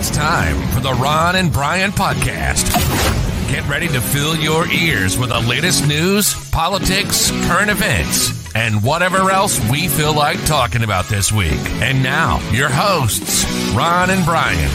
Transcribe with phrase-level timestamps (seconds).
[0.00, 2.72] It's time for the Ron and Brian podcast.
[3.50, 9.30] Get ready to fill your ears with the latest news, politics, current events, and whatever
[9.30, 11.60] else we feel like talking about this week.
[11.82, 13.44] And now, your hosts,
[13.74, 14.70] Ron and Brian.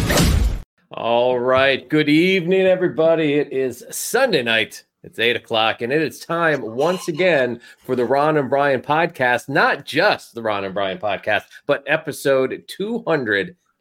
[0.92, 1.90] All right.
[1.90, 3.34] Good evening, everybody.
[3.34, 4.84] It is Sunday night.
[5.02, 9.50] It's eight o'clock, and it is time once again for the Ron and Brian podcast.
[9.50, 12.64] Not just the Ron and Brian podcast, but episode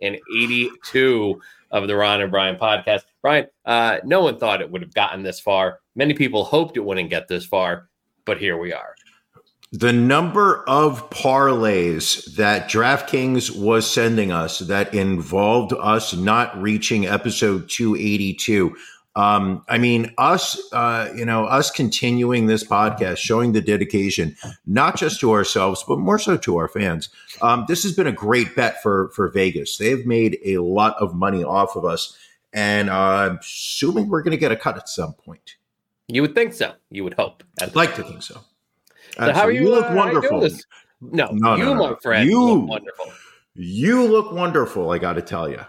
[0.04, 1.40] 282
[1.70, 3.02] of the Ron and Brian podcast.
[3.22, 5.80] Brian, uh, no one thought it would have gotten this far.
[5.94, 7.88] Many people hoped it wouldn't get this far,
[8.24, 8.94] but here we are.
[9.72, 17.68] The number of parlays that DraftKings was sending us that involved us not reaching episode
[17.68, 18.76] 282
[19.16, 24.96] um, I mean, us, uh, you know, us continuing this podcast, showing the dedication, not
[24.96, 27.10] just to ourselves, but more so to our fans.
[27.40, 29.78] Um, this has been a great bet for for Vegas.
[29.78, 32.16] They've made a lot of money off of us,
[32.52, 35.56] and uh, I'm assuming we're going to get a cut at some point.
[36.08, 36.74] You would think so.
[36.90, 37.44] You would hope.
[37.62, 38.40] I'd like to think so.
[39.16, 39.62] so how are you?
[39.62, 40.40] You look uh, wonderful.
[41.00, 41.90] No, no, you, no, no.
[41.90, 43.12] my friend, you look wonderful.
[43.54, 44.90] You look wonderful.
[44.90, 45.60] I got to tell you.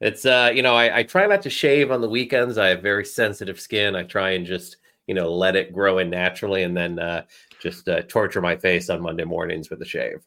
[0.00, 2.56] It's uh, you know, I, I try not to shave on the weekends.
[2.58, 3.94] I have very sensitive skin.
[3.94, 7.24] I try and just you know let it grow in naturally, and then uh,
[7.60, 10.20] just uh, torture my face on Monday mornings with a shave.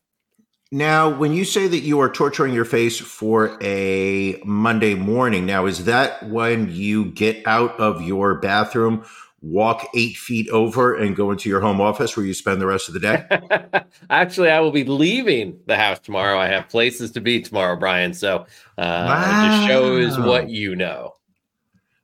[0.72, 5.68] Now, when you say that you are torturing your face for a Monday morning, now
[5.68, 9.06] is that when you get out of your bathroom
[9.44, 12.88] walk eight feet over and go into your home office where you spend the rest
[12.88, 13.84] of the day?
[14.10, 16.40] Actually, I will be leaving the house tomorrow.
[16.40, 18.14] I have places to be tomorrow, Brian.
[18.14, 18.46] So uh,
[18.78, 19.22] wow.
[19.22, 21.14] it just shows what you know.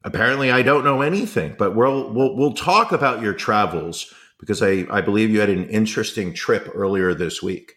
[0.04, 4.86] Apparently, I don't know anything, but we'll we'll we'll talk about your travels because I
[4.90, 7.76] I believe you had an interesting trip earlier this week.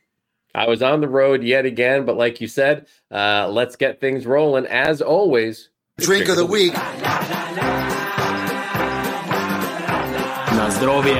[0.55, 4.27] I was on the road yet again, but like you said, uh, let's get things
[4.27, 4.67] rolling.
[4.67, 6.75] As always, drink of the week.
[6.75, 7.42] Na
[10.83, 11.15] zdrowie!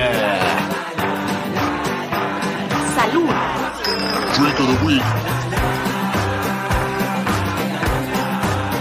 [2.95, 3.31] Salud!
[4.35, 5.07] Drink of the week.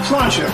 [0.09, 0.51] Pleasure.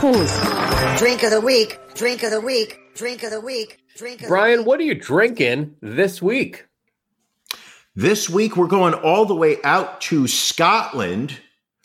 [0.00, 0.98] Who's?
[0.98, 1.80] Drink of the week.
[1.94, 2.78] Drink of the week.
[2.94, 3.80] Drink of the week.
[3.96, 6.66] Drink of Brian, what are you drinking this week?
[7.94, 11.38] This week we're going all the way out to Scotland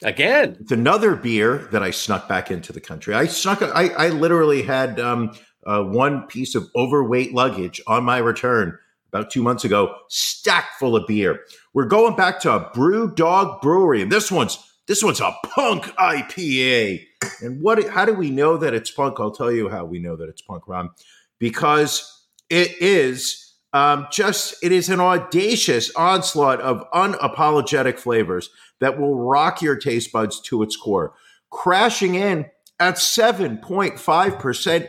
[0.03, 3.13] Again, it's another beer that I snuck back into the country.
[3.13, 3.61] I snuck.
[3.61, 8.77] I, I literally had um, uh, one piece of overweight luggage on my return
[9.13, 11.41] about two months ago, stacked full of beer.
[11.73, 14.57] We're going back to a Brew Dog Brewery, and this one's
[14.87, 17.05] this one's a punk IPA.
[17.41, 17.87] And what?
[17.89, 19.19] How do we know that it's punk?
[19.19, 20.89] I'll tell you how we know that it's punk, Ron,
[21.37, 28.49] because it is um, just it is an audacious onslaught of unapologetic flavors
[28.81, 31.13] that will rock your taste buds to its core.
[31.49, 32.47] Crashing in
[32.79, 33.97] at 7.5%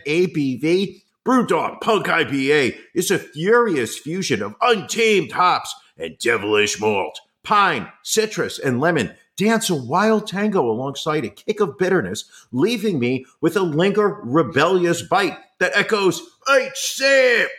[0.07, 7.21] ABV, Brewdog Punk IPA is a furious fusion of untamed hops and devilish malt.
[7.45, 13.25] Pine, citrus, and lemon dance a wild tango alongside a kick of bitterness, leaving me
[13.41, 17.51] with a linger rebellious bite that echoes, Eight sip!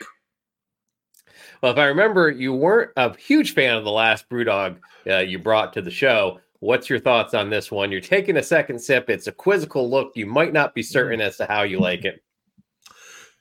[1.63, 5.39] Well, if I remember, you weren't a huge fan of the last Brewdog uh, you
[5.39, 6.41] brought to the show.
[6.59, 7.89] What's your thoughts on this one?
[7.89, 9.09] You're taking a second sip.
[9.09, 10.11] It's a quizzical look.
[10.13, 12.21] You might not be certain as to how you like it.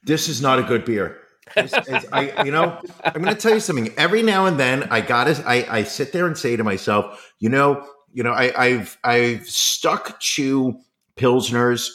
[0.04, 1.20] This is not a good beer.
[1.56, 3.94] It's, it's, I, you know, I'm going to tell you something.
[3.96, 7.32] Every now and then, I got to, I, I sit there and say to myself,
[7.38, 10.76] you know, you know, I, I've, I've stuck to
[11.16, 11.88] pilsners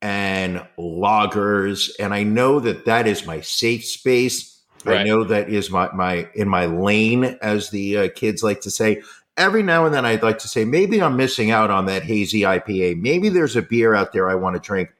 [0.00, 4.98] and lagers, and I know that that is my safe space Right.
[4.98, 8.70] I know that is my my in my lane, as the uh, kids like to
[8.70, 9.02] say.
[9.36, 12.40] Every now and then, I'd like to say maybe I'm missing out on that hazy
[12.40, 13.00] IPA.
[13.00, 14.90] Maybe there's a beer out there I want to drink.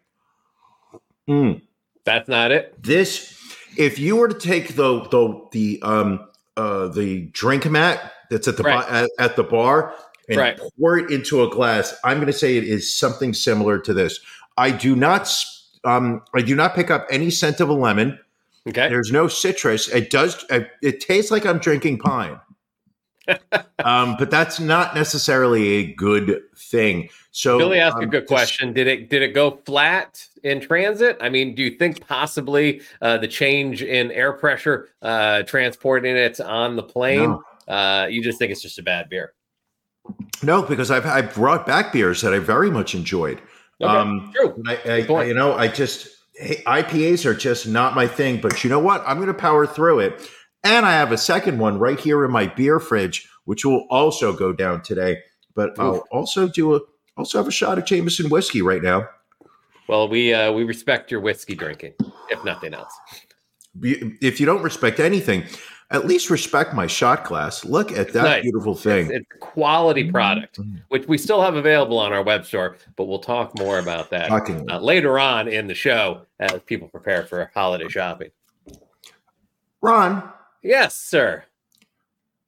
[1.28, 1.62] Mm.
[2.04, 2.82] That's not it.
[2.82, 3.36] This,
[3.76, 8.56] if you were to take the the the um uh the drink mat that's at
[8.56, 8.88] the right.
[8.88, 9.94] bar, at, at, the bar
[10.28, 10.60] and right.
[10.78, 14.20] pour it into a glass, I'm going to say it is something similar to this.
[14.56, 15.30] I do not
[15.84, 18.18] um I do not pick up any scent of a lemon.
[18.68, 18.88] Okay.
[18.88, 19.88] There's no citrus.
[19.88, 20.44] It does.
[20.50, 22.40] It tastes like I'm drinking pine.
[23.84, 27.08] um, but that's not necessarily a good thing.
[27.30, 28.72] So Billy asked um, a good question.
[28.72, 31.18] Did it did it go flat in transit?
[31.20, 36.40] I mean, do you think possibly uh, the change in air pressure uh, transporting it
[36.40, 37.30] on the plane?
[37.30, 37.74] No.
[37.74, 39.34] Uh, you just think it's just a bad beer?
[40.42, 43.40] No, because I've I brought back beers that I very much enjoyed.
[43.80, 44.62] Okay, um, true.
[44.66, 46.08] I, I, I, you know, I just
[46.38, 49.02] hey, IPAs are just not my thing, but you know what?
[49.06, 50.30] I'm going to power through it.
[50.64, 54.32] And I have a second one right here in my beer fridge, which will also
[54.32, 55.18] go down today.
[55.54, 56.80] but I'll also do a
[57.16, 59.08] also have a shot of Jameson whiskey right now.
[59.88, 61.94] Well, we uh, we respect your whiskey drinking,
[62.30, 62.92] if nothing else.
[63.80, 65.44] If you don't respect anything,
[65.90, 67.64] at least respect my shot glass.
[67.64, 68.42] Look at that nice.
[68.42, 69.06] beautiful thing.
[69.06, 73.18] It's, it's quality product, which we still have available on our web store, but we'll
[73.18, 77.88] talk more about that uh, later on in the show as people prepare for holiday
[77.88, 78.30] shopping.
[79.80, 80.30] Ron,
[80.62, 81.44] Yes, sir.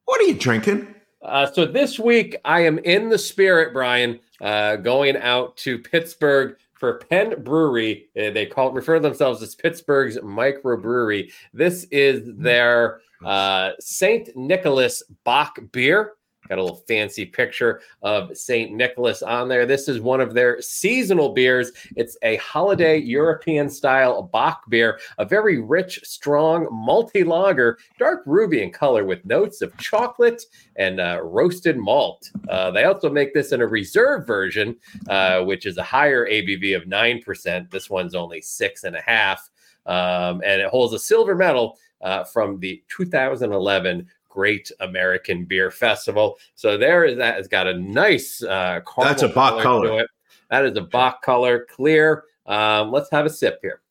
[0.05, 0.93] what are you drinking?
[1.21, 6.57] Uh, so this week I am in the spirit, Brian, uh, going out to Pittsburgh
[6.73, 8.09] for Penn Brewery.
[8.17, 11.31] Uh, they call refer to themselves as Pittsburgh's microbrewery.
[11.53, 16.13] This is their uh, Saint Nicholas Bock beer.
[16.49, 18.73] Got a little fancy picture of St.
[18.73, 19.65] Nicholas on there.
[19.65, 21.71] This is one of their seasonal beers.
[21.95, 28.63] It's a holiday European style Bock beer, a very rich, strong, multi lager, dark ruby
[28.63, 30.43] in color with notes of chocolate
[30.75, 32.29] and uh, roasted malt.
[32.49, 34.75] Uh, they also make this in a reserve version,
[35.09, 37.71] uh, which is a higher ABV of 9%.
[37.71, 39.49] This one's only six and a half.
[39.85, 46.37] Um, and it holds a silver medal uh, from the 2011 Great American Beer Festival.
[46.55, 47.37] So there is that.
[47.39, 50.01] It's got a nice uh, That's a Bock color.
[50.01, 50.07] it.
[50.49, 52.23] That is a Bock color, clear.
[52.45, 53.81] Um, let's have a sip here.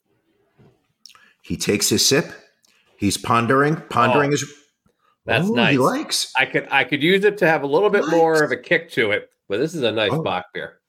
[1.43, 2.33] He takes his sip.
[2.97, 4.45] He's pondering, pondering Oh, his.
[5.27, 5.73] That's Ooh, nice.
[5.73, 6.33] He likes.
[6.37, 8.91] I could I could use it to have a little bit more of a kick
[8.93, 10.23] to it, but this is a nice Oh.
[10.23, 10.81] Bock beer.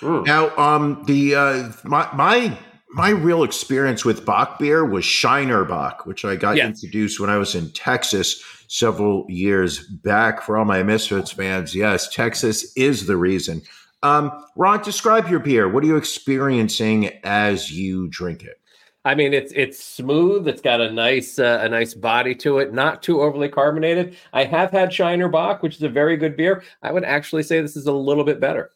[0.00, 0.24] Mm.
[0.26, 2.56] Now, um, the uh, my my
[2.90, 6.66] my real experience with Bock beer was Shiner Bock, which I got Yes.
[6.68, 10.42] introduced when I was in Texas several years back.
[10.42, 13.62] For all my Misfits fans, yes, Texas is the reason.
[14.02, 15.68] Um, Ron, describe your beer.
[15.68, 18.60] What are you experiencing as you drink it?
[19.04, 20.46] I mean, it's it's smooth.
[20.48, 22.72] It's got a nice uh, a nice body to it.
[22.74, 24.16] Not too overly carbonated.
[24.32, 26.62] I have had Shiner Bock, which is a very good beer.
[26.82, 28.70] I would actually say this is a little bit better.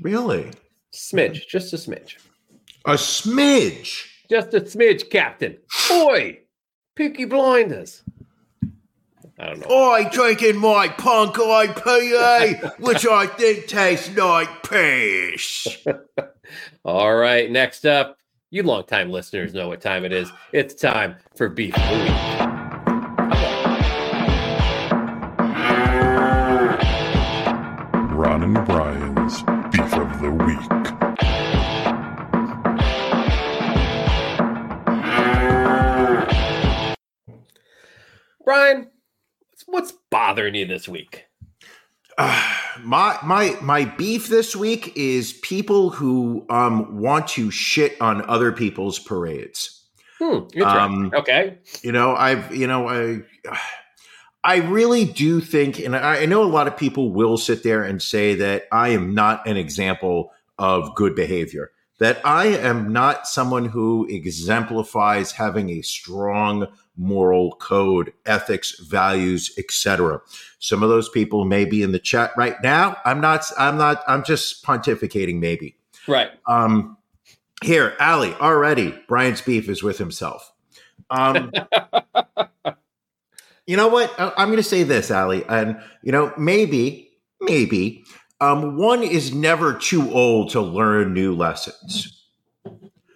[0.00, 0.50] Really,
[0.92, 2.16] Smidge, just a smidge,
[2.86, 4.06] a smidge.
[4.30, 5.58] just a smidge, Captain.
[5.88, 6.38] Boy,
[6.94, 8.02] Peaky Blinders.
[9.38, 9.90] I don't know.
[9.90, 15.84] I drinking my punk IPA, which I think tastes like piss.
[16.84, 18.16] All right, next up,
[18.50, 20.30] you longtime listeners know what time it is.
[20.52, 22.36] It's time for Beef of the Week.
[28.12, 29.42] Ron and Brian's
[29.72, 30.85] Beef of the Week.
[38.46, 38.86] Brian,
[39.50, 41.26] what's, what's bothering you this week?
[42.16, 48.24] Uh, my my my beef this week is people who um want to shit on
[48.30, 49.82] other people's parades.
[50.18, 50.62] Hmm.
[50.62, 51.58] Um, okay.
[51.82, 53.22] You know, I've you know I
[54.44, 57.82] I really do think, and I, I know a lot of people will sit there
[57.82, 61.72] and say that I am not an example of good behavior.
[61.98, 66.66] That I am not someone who exemplifies having a strong
[66.98, 70.20] moral code, ethics, values, etc.
[70.58, 72.96] Some of those people may be in the chat right now.
[73.04, 73.44] I'm not.
[73.58, 74.02] I'm not.
[74.06, 75.38] I'm just pontificating.
[75.38, 75.76] Maybe.
[76.06, 76.30] Right.
[76.46, 76.96] Um,
[77.64, 80.52] here, Ali, already Brian's beef is with himself.
[81.08, 81.50] Um,
[83.66, 84.12] you know what?
[84.18, 87.10] I- I'm going to say this, Ali, and you know, maybe,
[87.40, 88.04] maybe,
[88.40, 92.12] um, one is never too old to learn new lessons.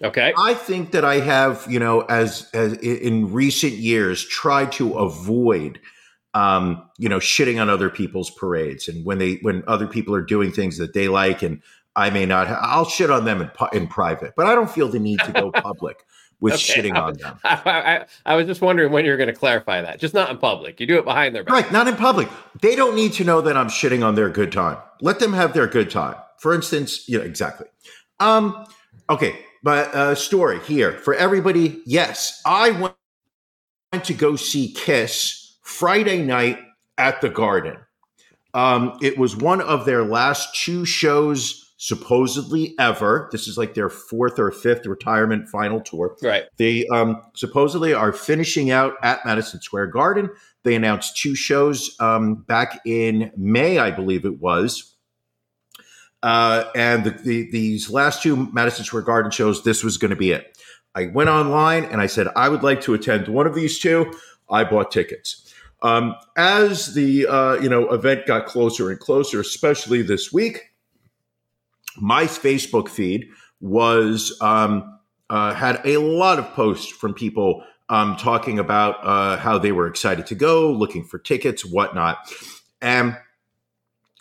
[0.03, 0.33] Okay.
[0.39, 5.79] I think that I have, you know, as as in recent years, tried to avoid,
[6.33, 10.23] um, you know, shitting on other people's parades, and when they when other people are
[10.23, 11.61] doing things that they like, and
[11.97, 14.99] I may not, I'll shit on them in, in private, but I don't feel the
[14.99, 16.07] need to go public
[16.41, 17.39] with Okay, shitting I- on them.
[17.45, 20.01] I, I, I was just wondering when you're going to clarify that.
[20.01, 20.81] Just not in public.
[20.81, 21.55] You do it behind their back.
[21.55, 22.29] Right, not in public.
[22.61, 24.79] They don't need to know that I'm shitting on their good time.
[25.01, 26.17] Let them have their good time.
[26.39, 27.67] For instance, yeah, exactly.
[28.19, 28.67] Um,
[29.11, 31.83] okay, but uh, story here for everybody.
[31.85, 32.95] Yes, I went
[33.93, 36.59] went to go see Kiss Friday night
[36.97, 37.77] at the Garden.
[38.55, 43.31] Um, it was one of their last two shows, supposedly ever.
[43.33, 46.15] This is like their fourth or fifth retirement final tour.
[46.23, 46.45] Right.
[46.59, 50.29] They um, supposedly are finishing out at Madison Square Garden.
[50.63, 54.95] They announced two shows um, back in May, I believe it was.
[56.23, 60.17] Uh, and the, the, these last two Madison Square Garden shows, this was going to
[60.17, 60.59] be it.
[60.95, 64.13] I went online and I said, I would like to attend one of these two.
[64.51, 65.51] I bought tickets.
[65.81, 70.70] Um, as the uh, you know event got closer and closer, especially this week,
[72.01, 73.29] my Facebook feed
[73.61, 79.59] was um, uh, had a lot of posts from people um, talking about uh, how
[79.59, 82.19] they were excited to go, looking for tickets, whatnot.
[82.81, 83.17] And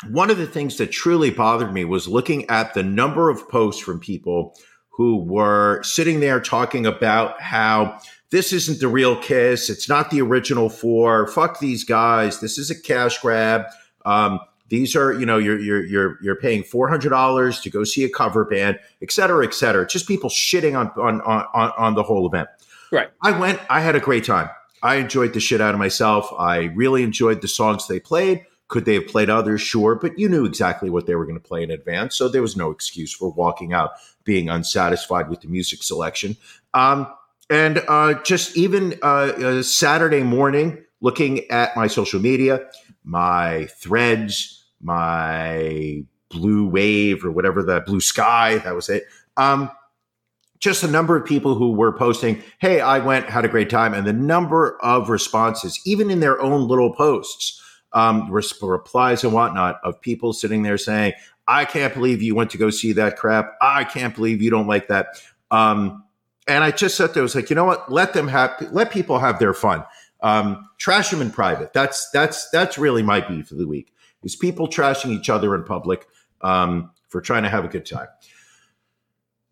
[0.10, 3.82] one of the things that truly bothered me was looking at the number of posts
[3.82, 4.56] from people
[4.92, 8.00] who were sitting there talking about how
[8.32, 9.70] this isn't the real Kiss.
[9.70, 11.28] It's not the original four.
[11.28, 12.40] Fuck these guys.
[12.40, 13.66] This is a cash grab.
[14.06, 17.84] Um, these are, you know, you're you're you're you're paying four hundred dollars to go
[17.84, 19.86] see a cover band, et cetera, et cetera.
[19.86, 22.48] Just people shitting on on on on the whole event.
[22.92, 23.10] Right.
[23.22, 23.60] I went.
[23.70, 24.50] I had a great time.
[24.82, 26.32] I enjoyed the shit out of myself.
[26.40, 28.46] I really enjoyed the songs they played.
[28.70, 29.62] Could they have played others?
[29.62, 32.44] Sure, but you knew exactly what they were going to play in advance, so there
[32.44, 33.92] was no excuse for walking out
[34.24, 36.38] being unsatisfied with the music selection.
[36.76, 37.08] Um,
[37.50, 42.70] and uh, just even uh, uh, Saturday morning, looking at my social media,
[43.04, 49.06] my threads, my blue wave or whatever the blue sky, that was it.
[49.38, 49.70] Um,
[50.60, 53.94] just a number of people who were posting, Hey, I went, had a great time.
[53.94, 57.62] And the number of responses, even in their own little posts,
[57.94, 61.14] um, res- replies and whatnot of people sitting there saying,
[61.48, 63.56] I can't believe you went to go see that crap.
[63.62, 65.08] I can't believe you don't like that.
[65.50, 66.04] Um,
[66.48, 67.92] and I just sat there, was like, you know what?
[67.92, 69.84] Let them have, let people have their fun.
[70.22, 71.74] Um, trash them in private.
[71.74, 75.64] That's, that's, that's really my beef of the week is people trashing each other in
[75.64, 76.08] public,
[76.42, 78.08] um, for trying to have a good time.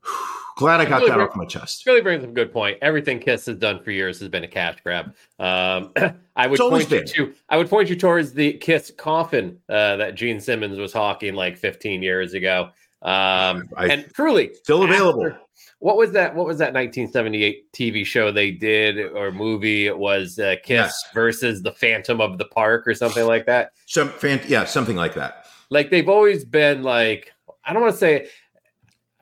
[0.58, 1.86] Glad I got that off my chest.
[1.86, 2.80] Really brings up a good point.
[2.82, 5.14] Everything Kiss has done for years has been a cash grab.
[5.38, 5.92] Um,
[6.36, 10.16] I would point you to I would point you towards the Kiss coffin uh, that
[10.16, 12.70] Gene Simmons was hawking like 15 years ago.
[13.02, 15.26] Um, I- and truly, Still available.
[15.28, 15.40] after-
[15.80, 16.34] what was that?
[16.34, 19.86] What was that 1978 TV show they did or movie?
[19.86, 21.04] It was uh, Kiss Yes.
[21.14, 23.74] versus the Phantom of the Park or something like that.
[23.86, 25.46] Some fan, yeah, something like that.
[25.70, 27.32] Like they've always been like
[27.64, 28.28] I don't want to say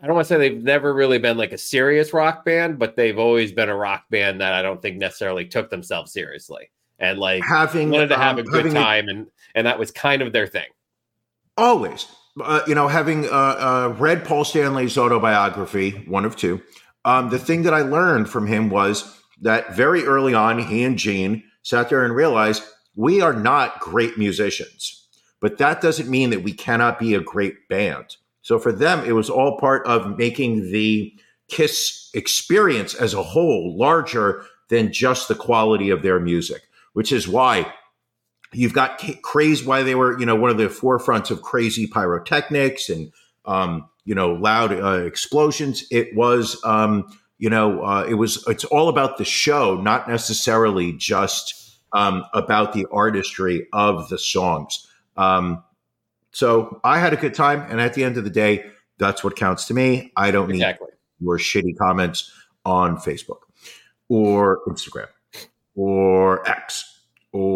[0.02, 2.96] I don't want to say they've never really been like a serious rock band, but
[2.96, 7.18] they've always been a rock band that I don't think necessarily took themselves seriously and
[7.20, 9.92] like Having wanted to have um, a good having a- time and and that was
[9.92, 10.68] kind of their thing.
[11.58, 12.08] always
[12.42, 16.62] uh, you know having uh, uh, read paul stanley's autobiography one of two
[17.06, 20.98] um, the thing that i learned from him was that very early on he and
[20.98, 22.64] gene sat there and realized
[22.96, 25.06] we are not great musicians
[25.46, 28.16] but that doesn't mean that we cannot be a great band.
[28.42, 31.14] So for them it was all part of making the
[31.50, 36.64] kiss experience as a whole larger than just the quality of their music
[36.94, 37.72] which is why
[38.54, 41.88] you've got ca- crazy why they were you know one of the forefronts of crazy
[41.88, 43.12] pyrotechnics and
[43.46, 45.86] um, you know loud uh, explosions.
[45.92, 47.06] It was um,
[47.38, 52.74] you know uh, it was it's all about the show not necessarily just um, about
[52.74, 54.88] the artistry of the songs.
[55.18, 55.64] Um,
[56.32, 58.66] so i had a good time and at the end of the day
[58.98, 60.12] that's what counts to me.
[60.16, 60.90] I don't need Exactly.
[61.20, 62.32] your shitty comments
[62.66, 63.40] on facebook
[64.10, 65.08] or instagram
[65.76, 66.95] or x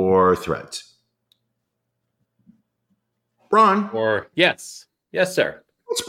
[0.10, 0.96] or threads
[3.52, 4.86] Ron, Or yes.
[5.12, 5.64] Yes, sir.
[5.86, 6.04] what's,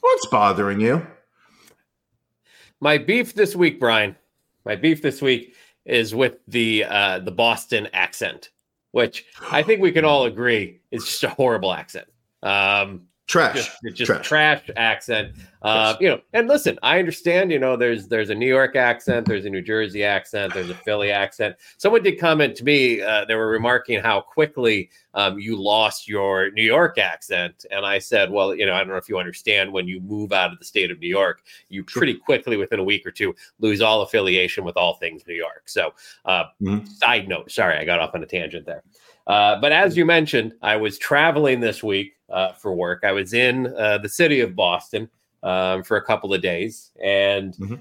[0.00, 1.06] what's bothering you?
[2.80, 4.16] My beef this week, Brian.
[4.64, 5.54] My beef this week
[5.84, 8.50] is with the uh the Boston accent,
[8.92, 12.08] which I think we can all agree is just a horrible accent.
[12.42, 13.54] Um Trash.
[13.54, 14.26] just, it's just Trash.
[14.26, 14.70] trash.
[14.76, 15.34] accent.
[15.62, 17.52] Uh, you know, and listen, I understand.
[17.52, 20.74] You know, there's there's a New York accent, there's a New Jersey accent, there's a
[20.74, 21.54] Philly accent.
[21.76, 23.00] Someone did comment to me.
[23.00, 27.98] Uh, they were remarking how quickly um, you lost your New York accent, and I
[27.98, 30.58] said, well, you know, I don't know if you understand when you move out of
[30.58, 34.02] the state of New York, you pretty quickly within a week or two lose all
[34.02, 35.68] affiliation with all things New York.
[35.68, 35.92] So,
[36.24, 36.88] uh, Mhm.
[36.88, 38.82] side note, sorry, I got off on a tangent there.
[39.30, 43.04] Uh, but as you mentioned, I was traveling this week uh, for work.
[43.04, 45.08] I was in uh, the city of Boston
[45.44, 47.80] um, for a couple of days and Mhm.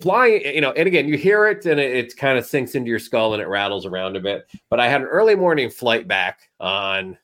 [0.00, 2.90] flying, you know, and again, you hear it and it, it kind of sinks into
[2.90, 4.46] your skull and it rattles around a bit.
[4.68, 7.16] But I had an early morning flight back on,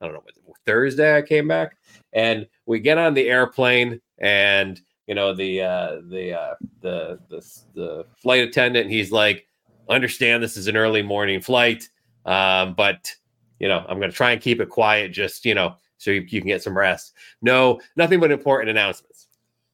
[0.00, 0.22] I don't know,
[0.64, 1.76] Thursday I came back
[2.12, 7.40] and we get on the airplane and you know the uh the uh the the
[7.74, 9.46] the flight attendant he's like
[9.88, 11.88] understand this is an early morning flight
[12.26, 13.12] um but
[13.58, 16.20] you know i'm going to try and keep it quiet just you know so you,
[16.28, 17.14] you can get some rest.
[17.42, 19.26] No nothing but important announcements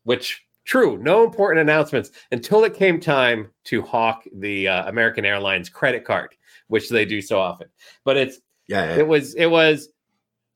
[0.05, 5.69] which true no important announcements until it came time to hawk the uh, american airlines
[5.69, 6.35] credit card
[6.69, 7.69] which they do so often.
[8.05, 9.01] But it's Yeah, yeah.
[9.01, 9.89] it was it was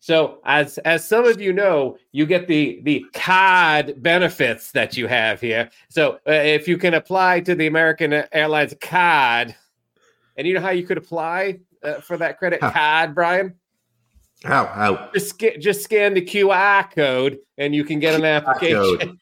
[0.01, 5.07] so as as some of you know you get the the card benefits that you
[5.07, 5.71] have here.
[5.89, 9.55] So uh, if you can apply to the american airlines card
[10.37, 12.71] and you know how you could apply uh, for that credit Huh.
[12.71, 13.55] card brian
[14.45, 14.67] How?
[14.67, 15.11] How?
[15.15, 19.19] just sca- just scan the qr code and you can get an application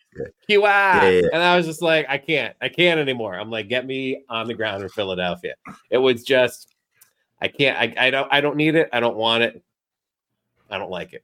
[0.48, 1.28] qr yeah.
[1.32, 4.46] and i was just like i can't i can't anymore i'm like get me on
[4.46, 5.54] the ground in philadelphia
[5.90, 6.75] it was just
[7.42, 9.62] i can't i, I don't i don't need it i don't want it
[10.70, 11.22] i don't like it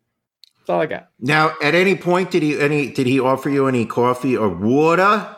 [0.59, 1.09] That's all I got.
[1.19, 5.35] Now, at any point, did he any did he offer you any coffee or water?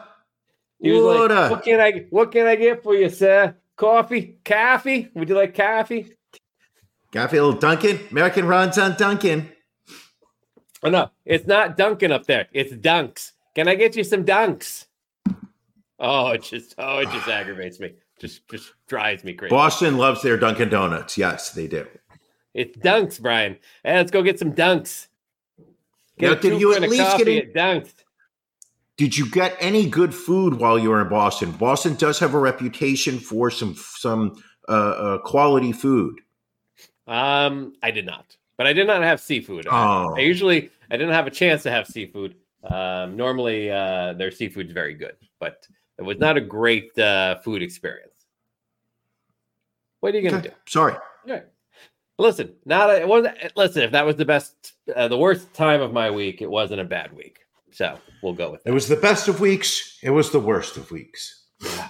[0.82, 1.34] He was water.
[1.34, 3.56] like, "What can I what can I get for you, sir?
[3.76, 5.11] Coffee, coffee?
[5.14, 6.12] Would you like coffee?"
[7.12, 9.49] Coffee, a little Dunkin', American Ron's on Dunkin'.
[10.83, 12.49] Oh no, it's not Dunkin' up there.
[12.52, 13.33] It's Dunks.
[13.54, 14.87] Can I get you some Dunks?
[15.99, 17.95] Oh, it just oh, it just aggravates me.
[18.21, 19.50] Just just drives me crazy.
[19.50, 21.16] Boston loves their Dunkin' Donuts.
[21.16, 21.87] Yes, they do.
[22.52, 23.57] It's Dunks, Brian.
[23.83, 25.09] Hey, let's go get some Dunks.
[26.19, 27.93] Get Now, a did you at least get at Dunks?
[28.96, 31.50] Did you get any good food while you were in Boston?
[31.52, 36.20] Boston does have a reputation for some some uh, uh, quality food.
[37.06, 39.66] Um, I did not, but I did not have seafood.
[39.68, 40.14] Oh.
[40.16, 42.36] I usually I didn't have a chance to have seafood.
[42.62, 45.66] Um, normally uh, their seafood's very good, but
[45.98, 48.12] it was not a great uh, food experience.
[50.00, 50.54] What are you gonna Okay, do?
[50.66, 50.94] Sorry.
[51.26, 51.40] Yeah.
[52.18, 53.36] Listen, not a, it wasn't.
[53.56, 56.80] Listen, if that was the best, uh, the worst time of my week, it wasn't
[56.80, 57.40] a bad week.
[57.75, 58.73] So we'll go with It that.
[58.73, 59.99] was the best of weeks.
[60.00, 61.47] It was the worst of weeks.
[61.61, 61.88] Yeah.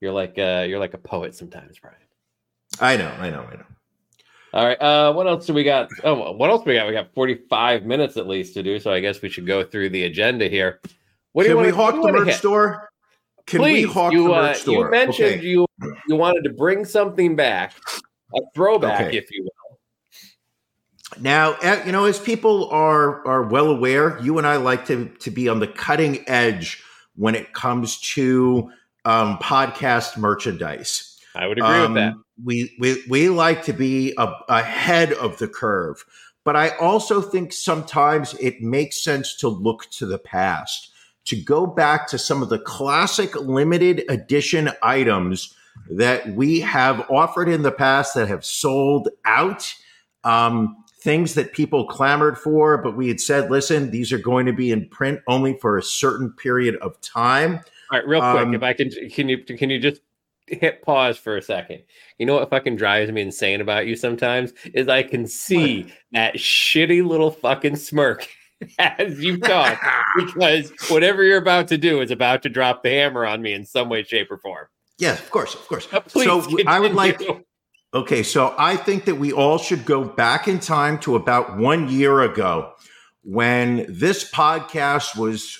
[0.00, 1.96] You're like uh, you're like a poet sometimes, Brian.
[2.80, 3.08] I know.
[3.18, 3.42] I know.
[3.42, 3.64] I know.
[4.54, 4.80] All right.
[4.80, 5.88] Uh, what else do we got?
[6.04, 6.86] Oh, what else do we got?
[6.86, 8.78] We got 45 minutes at least to do.
[8.78, 10.80] So I guess we should go through the agenda here.
[11.32, 12.88] What do Can you we want hawk the merch store?
[13.46, 14.84] Can Please, we hawk you, the uh, merch store?
[14.84, 15.44] you mentioned Okay.
[15.44, 15.66] you
[16.06, 17.74] you wanted to bring something back,
[18.36, 19.16] a throwback, Okay.
[19.18, 19.50] if you will.
[21.20, 25.06] Now, uh, you know, as people are are well aware, you and I like to
[25.20, 26.82] to be on the cutting edge
[27.16, 28.70] when it comes to
[29.04, 31.18] um, podcast merchandise.
[31.34, 32.14] I would agree Um, with that.
[32.44, 36.04] We we we like to be a, ahead of the curve,
[36.44, 40.90] but I also think sometimes it makes sense to look to the past,
[41.26, 45.54] to go back to some of the classic limited edition items
[45.90, 49.74] that we have offered in the past that have sold out.
[50.24, 54.52] Um, things that people clamored for, but we had said, listen, these are going to
[54.52, 57.60] be in print only for a certain period of time.
[57.90, 60.02] All right, real quick, um, if I can, can you can you just
[60.46, 61.82] hit pause for a second?
[62.18, 66.34] You know what fucking drives me insane about you sometimes is I can see that
[66.34, 68.28] shitty little fucking smirk
[68.78, 69.80] as you talk
[70.18, 73.64] because whatever you're about to do is about to drop the hammer on me in
[73.64, 74.66] some way, shape, or form.
[74.98, 75.88] Yes, of course, of course.
[76.08, 77.44] So I would like continue.
[77.94, 81.88] Okay, so I think that we all should go back in time to about one
[81.88, 82.74] year ago
[83.22, 85.58] when this podcast was.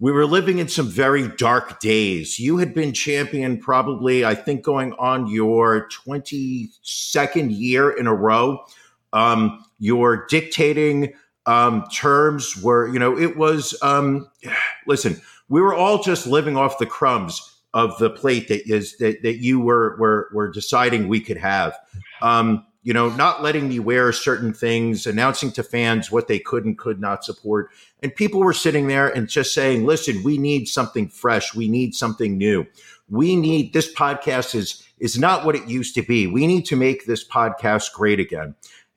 [0.00, 2.40] We were living in some very dark days.
[2.40, 8.64] You had been champion probably, I think, going on your 22nd year in a row.
[9.12, 11.14] Um, your dictating
[11.46, 14.28] um, terms were, you know, it was, um,
[14.88, 19.22] listen, we were all just living off the crumbs of the plate that is that,
[19.22, 21.76] that you were were were deciding we could have.
[22.22, 26.66] Um, you know, not letting me wear certain things, announcing to fans what they could
[26.66, 27.70] and could not support.
[28.02, 31.54] And people were sitting there and just saying, listen, we need something fresh.
[31.54, 32.66] We need something new.
[33.08, 36.26] We need this podcast is is not what it used to be.
[36.26, 38.54] We need to make this podcast great again.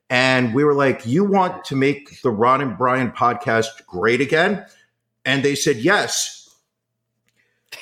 [0.10, 4.66] And we were like, you want to make the Ron and Brian podcast great again?
[5.26, 6.37] And they said, yes.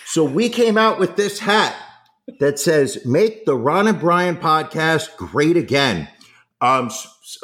[0.06, 1.76] So we came out with this hat
[2.40, 6.08] that says "Make the Ron and Brian podcast great again."
[6.62, 6.90] Um,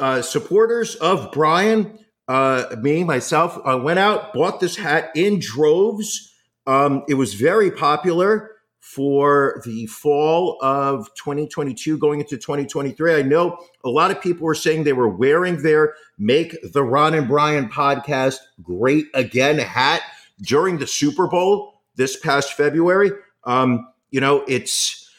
[0.00, 6.32] uh, supporters of Brian, uh, me myself, I went out bought this hat in droves.
[6.66, 8.50] Um, it was very popular
[8.80, 13.14] for the fall of 2022 going into 2023.
[13.14, 17.14] I know a lot of people were saying they were wearing their "Make the Ron
[17.14, 20.02] and Brian podcast great again" hat
[20.42, 23.12] during the Super Bowl this past February.
[23.44, 25.10] Um, you know, it's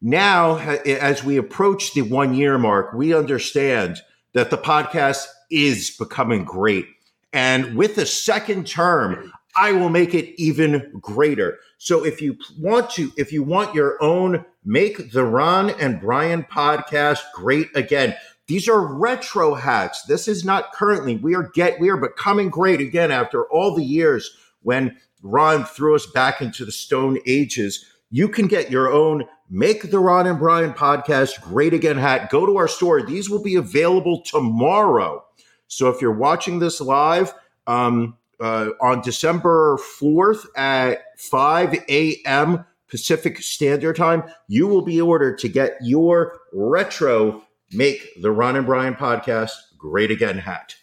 [0.00, 4.00] now as we approach the one year mark, we understand
[4.34, 6.86] that the podcast is becoming great.
[7.32, 11.58] And with the second term, I will make it even greater.
[11.78, 16.44] So if you want to, if you want your own make the Ron and Brian
[16.44, 18.14] podcast great again,
[18.48, 20.02] these are retro hats.
[20.04, 21.16] This is not currently.
[21.16, 24.30] We are get we are becoming great again after all the years
[24.62, 27.84] when Ron threw us back into the Stone Ages.
[28.10, 32.30] You can get your own Make the Ron and Brian podcast great again hat.
[32.30, 33.02] Go to our store.
[33.02, 35.24] These will be available tomorrow.
[35.68, 37.32] So if you're watching this live
[37.66, 42.64] um, uh, on December 4th at 5 a.m.
[42.88, 48.66] Pacific Standard Time, you will be ordered to get your retro Make the Ron and
[48.66, 50.76] Brian podcast great again hat.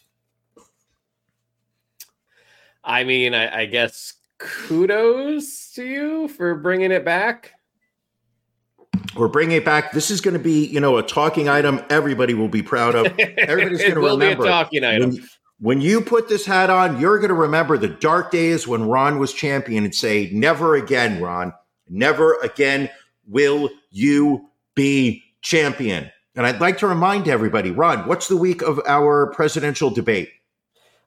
[2.84, 7.52] I mean, I, I guess kudos to you for bringing it back.
[9.16, 9.92] We're bringing it back.
[9.92, 13.06] This is going to be, you know, a talking item everybody will be proud of.
[13.20, 15.12] Everybody's going to will be a talking item.
[15.12, 15.28] When,
[15.60, 19.20] when you put this hat on, you're going to remember the dark days when Ron
[19.20, 21.54] was champion and say, never again, Ron.
[21.90, 22.90] Never again
[23.28, 26.12] will you be champion.
[26.36, 30.30] And I'd like to remind everybody, Ron, what's the week of our presidential debate?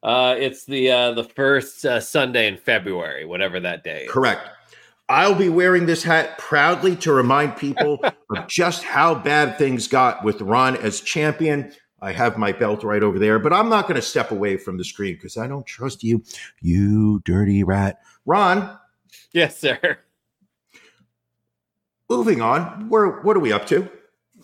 [0.07, 4.05] Uh, it's the uh, the first uh, Sunday in February, whatever that day.
[4.05, 4.11] Is.
[4.13, 4.49] Correct.
[5.09, 7.99] I'll be wearing this hat proudly to remind people
[8.31, 11.73] of just how bad things got with Ron as champion.
[12.01, 14.79] I have my belt right over there, but I'm not going to step away from
[14.79, 16.23] the screen because I don't trust you,
[16.61, 17.99] you dirty rat.
[18.27, 18.79] Ron,
[19.33, 19.99] Yes, sir.
[22.09, 22.89] moving on.
[22.89, 23.89] Where what are we up to?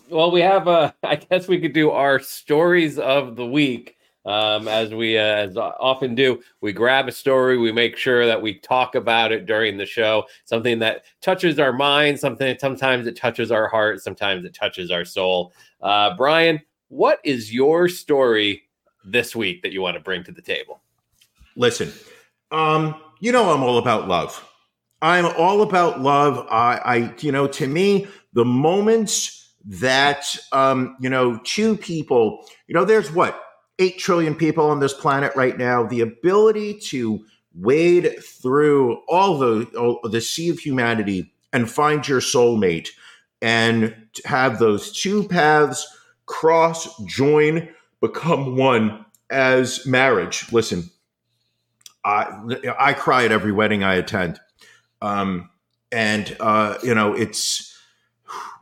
[0.09, 0.67] Well, we have.
[0.67, 3.95] Uh, I guess we could do our stories of the week.
[4.25, 8.41] Um, as we uh, as often do, we grab a story, we make sure that
[8.41, 10.25] we talk about it during the show.
[10.45, 14.91] Something that touches our mind, something that sometimes it touches our heart, sometimes it touches
[14.91, 15.53] our soul.
[15.81, 18.63] Uh, Brian, what is your story
[19.03, 20.81] this week that you want to bring to the table?
[21.57, 21.91] Listen,
[22.51, 24.49] um, you know I'm all about love.
[25.01, 26.47] I'm all about love.
[26.49, 32.73] I, I you know, to me, the moments that um, you know, two people, you
[32.73, 33.41] know, there's what
[33.79, 35.83] 8 trillion people on this planet right now.
[35.83, 42.19] The ability to wade through all the all, the sea of humanity and find your
[42.19, 42.89] soulmate
[43.41, 45.87] and have those two paths
[46.25, 47.67] cross, join,
[48.01, 50.51] become one as marriage.
[50.51, 50.89] Listen,
[52.05, 54.39] I I cry at every wedding I attend.
[55.01, 55.49] Um,
[55.91, 57.77] and uh, you know, it's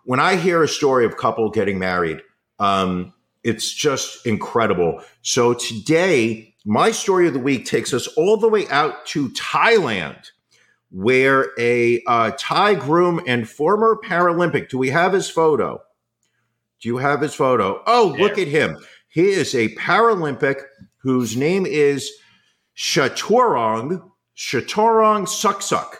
[0.03, 2.21] when I hear a story of couple getting married,
[2.59, 5.01] um, it's just incredible.
[5.21, 10.31] So today, my story of the week takes us all the way out to Thailand,
[10.91, 14.69] where a uh, Thai groom and former Paralympic.
[14.69, 15.81] Do we have his photo?
[16.81, 17.81] Do you have his photo?
[17.85, 18.77] Oh, look at him.
[19.07, 20.61] He is a Paralympic
[20.97, 22.11] whose name is
[22.75, 24.01] Shaturong
[24.35, 25.95] Shaturong Suksuk.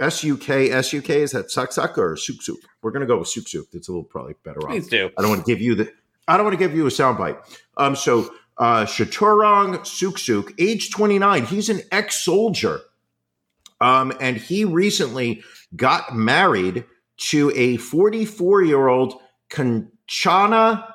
[0.00, 1.22] S U K S U K.
[1.22, 2.56] Is that Suk Suk or Suk Suk?
[2.82, 3.64] We're gonna go with Suk Suk.
[3.72, 4.70] That's a little probably better off.
[4.70, 5.10] Please do.
[5.18, 5.92] I don't want to give you the.
[6.30, 7.38] I don't want to give you a soundbite.
[7.76, 12.82] Um, so uh, Shaturong Suk Suk, age 29, he's an ex-soldier,
[13.80, 15.42] um, and he recently
[15.74, 16.84] got married
[17.16, 19.14] to a 44-year-old
[19.50, 20.86] Kanchana.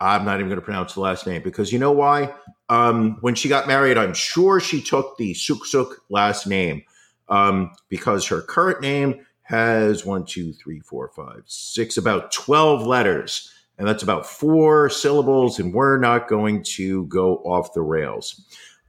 [0.00, 2.34] I'm not even going to pronounce the last name because you know why?
[2.68, 6.82] Um, when she got married, I'm sure she took the Suk Suk last name
[7.30, 13.50] um, because her current name has one, two, three, four, five, six, about 12 letters.
[13.78, 18.42] And that's about four syllables, and we're not going to go off the rails.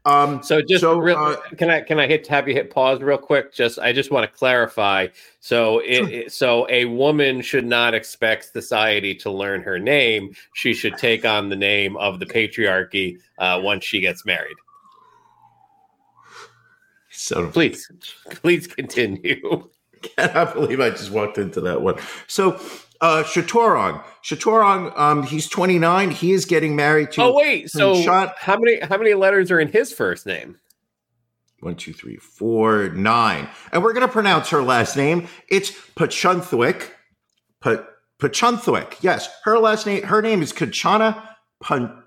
[0.05, 3.01] Um, So just So, real, uh, can I can I hit have you hit pause
[3.01, 3.53] real quick?
[3.53, 5.07] Just I just want to clarify.
[5.41, 10.33] So it, it- so a woman should not expect society to learn her name.
[10.53, 14.55] She should take on the name of the patriarchy uh, once she gets married.
[17.11, 17.91] so Please,
[18.29, 19.67] please continue.
[20.01, 21.95] cannot believe I just walked into that one.
[22.27, 22.59] So,
[23.01, 26.11] uh, Shatorong, um, he's 29.
[26.11, 29.59] He is getting married to Oh wait, so Shot- how many how many letters are
[29.59, 30.57] in his first name?
[31.61, 33.49] one, two, three, four, nine.
[33.71, 35.27] And we're going to pronounce her last name.
[35.49, 36.89] It's Pachunthwick.
[37.61, 37.83] Pa-
[38.21, 38.97] Pachunthwick.
[39.01, 41.19] Yes, her last name, her name is Kachana
[41.59, 42.03] Pun-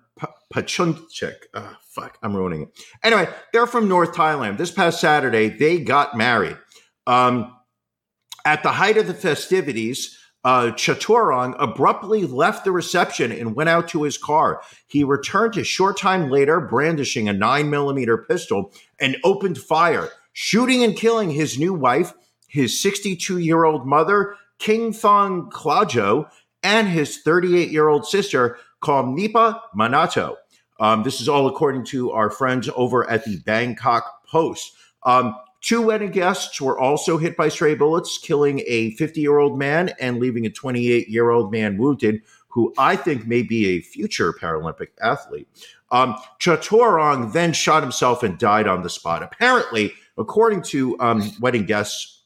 [0.54, 1.34] Pachunchik.
[1.54, 2.68] Ah, fuck, I'm ruining it.
[3.02, 4.56] Anyway, they're from North Thailand.
[4.56, 6.56] This past Saturday, they got married.
[7.08, 7.56] Um,
[8.44, 10.72] at the height of the festivities, uh,
[11.58, 14.62] abruptly left the reception and went out to his car.
[14.86, 20.82] He returned a short time later, brandishing a nine millimeter pistol, and opened fire, shooting
[20.82, 22.14] and killing his new wife,
[22.48, 26.30] his 62 year old mother, King Thong Klajo,
[26.62, 30.36] and his 38 year old sister, called Nipa Manato.
[30.78, 34.72] Um, this is all according to our friends over at the Bangkok Post.
[35.02, 39.58] Um, two wedding guests were also hit by stray bullets, killing a 50 year old
[39.58, 43.80] man and leaving a 28 year old man wounded, who I think may be a
[43.80, 45.48] future Paralympic athlete.
[45.92, 46.16] Um,
[47.32, 49.22] then shot himself and died on the spot.
[49.22, 52.22] Apparently, according to um, wedding guests,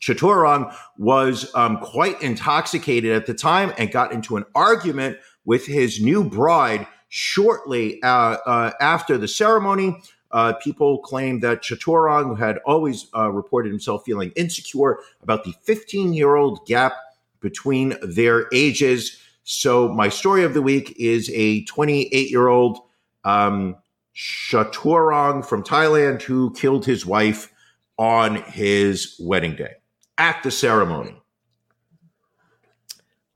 [0.00, 6.02] Chaturang was um, quite intoxicated at the time and got into an argument with his
[6.02, 10.02] new bride shortly uh, uh, after the ceremony.
[10.32, 16.14] Uh, people claim that Chaturang had always uh, reported himself feeling insecure about the 15
[16.14, 16.94] year old gap
[17.40, 19.18] between their ages.
[19.44, 22.78] So, my story of the week is a 28 year old
[23.24, 23.76] um,
[24.14, 27.52] Chaturang from Thailand who killed his wife
[27.98, 29.74] on his wedding day
[30.18, 31.16] at the ceremony.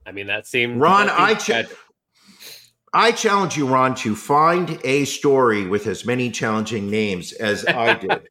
[0.05, 1.77] I mean, that seemed Ron, I seemed ch- tragic.
[2.93, 7.93] I challenge you, Ron, to find a story with as many challenging names as I
[7.99, 8.27] did.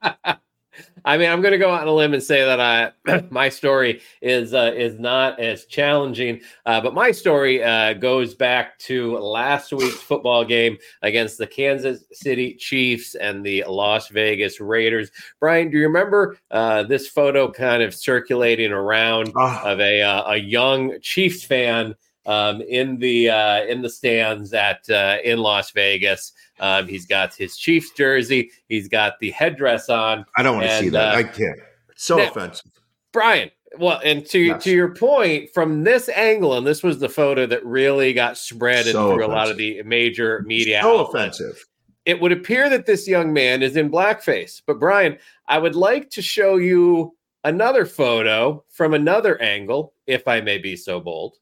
[1.05, 3.49] I mean, I'm going to go out on a limb and say that I my
[3.49, 9.17] story is uh, is not as challenging, uh, but my story uh, goes back to
[9.19, 15.11] last week's football game against the Kansas City Chiefs and the Las Vegas Raiders.
[15.39, 19.63] Brian, do you remember uh, this photo kind of circulating around Ah.
[19.65, 21.95] of a uh, a young Chiefs fan
[22.27, 26.33] um, in the uh, in the stands at uh, in Las Vegas?
[26.61, 28.51] Um, he's got his Chiefs jersey.
[28.69, 30.25] He's got the headdress on.
[30.37, 31.15] I don't want to see that.
[31.15, 31.59] uh, I can't.
[31.91, 32.71] It's so now- offensive.
[33.13, 34.65] Brian, well, and to Yes.
[34.65, 38.85] to your point, from this angle, and this was the photo that really got spread
[38.87, 40.81] So through a lot of the major media.
[40.83, 41.41] So outlets.
[41.41, 41.65] offensive.
[42.05, 44.61] It would appear that this young man is in blackface.
[44.67, 50.41] But Brian, I would like to show you another photo from another angle, if I
[50.41, 51.37] may be so bold.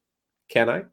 [0.54, 0.84] Can I?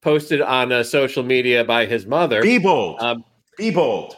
[0.00, 2.40] Posted on uh, social media by his mother.
[2.40, 2.98] Be bold.
[3.00, 3.22] Um,
[3.58, 4.16] Be bold.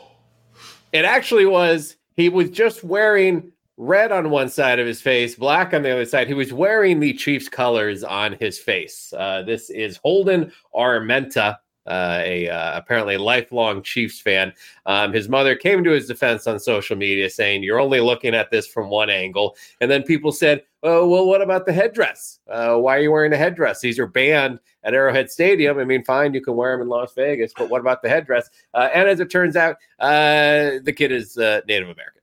[0.93, 5.75] It actually was, he was just wearing red on one side of his face, black
[5.75, 6.29] on the other side.
[6.29, 9.13] He was wearing the Chiefs colors on his face.
[9.17, 11.57] Uh, this is Holden Armenta,
[11.89, 14.53] uh, a uh, apparently lifelong Chiefs fan.
[14.87, 18.53] Um, his mother came to his defense on social media saying, You're only looking at
[18.53, 19.57] this from one angle.
[19.81, 22.41] And then people said, Oh, well, what about the headdress?
[22.51, 23.81] Uh, why are you wearing a headdress?
[23.81, 25.79] These are banned at Arrowhead Stadium.
[25.79, 28.51] I mean, fine, you can wear them in Las Vegas, but what about the headdress?
[28.75, 32.23] Uh, and as it turns out, uh, the kid is uh, Native American.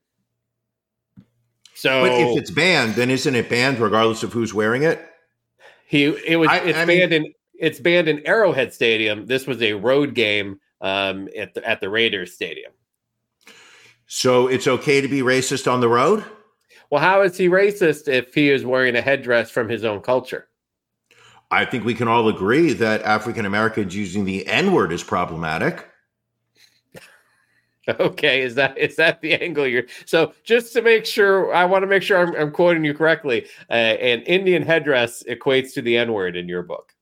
[1.74, 5.06] So But if it's banned, then isn't it banned regardless of who's wearing it?
[5.86, 9.26] he it was I- it's I mean- banned in it's banned in Arrowhead Stadium.
[9.26, 12.72] This was a road game um, at the at the Raiders Stadium.
[14.06, 16.24] So it's okay to be racist on the road?
[16.90, 20.48] Well, how is he racist if he is wearing a headdress from his own culture?
[21.50, 25.86] I think we can all agree that African Americans using the N word is problematic.
[27.98, 29.84] Okay, is that is that the angle you're?
[30.04, 33.46] So just to make sure, I want to make sure I'm, I'm quoting you correctly.
[33.68, 36.94] Uh, an Indian headdress equates to the N word in your book.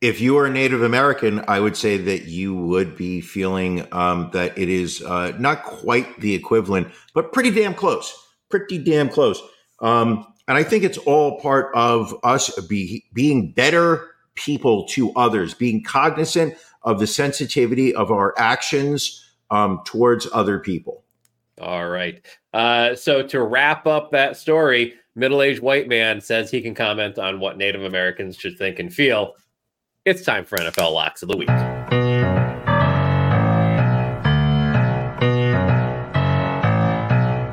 [0.00, 4.30] If you are a Native American, I would say that you would be feeling um,
[4.32, 8.23] that it is uh, not quite the equivalent, but pretty damn close.
[8.54, 9.42] Pretty damn close.
[9.80, 15.54] Um, and I think it's all part of us be, being better people to others,
[15.54, 21.02] being cognizant of the sensitivity of our actions um, towards other people.
[21.60, 22.24] All right.
[22.52, 27.40] Uh, so to wrap up that story, middle-aged white man says he can comment on
[27.40, 29.34] what Native Americans should think and feel.
[30.04, 31.48] It's time for NFL locks of the week.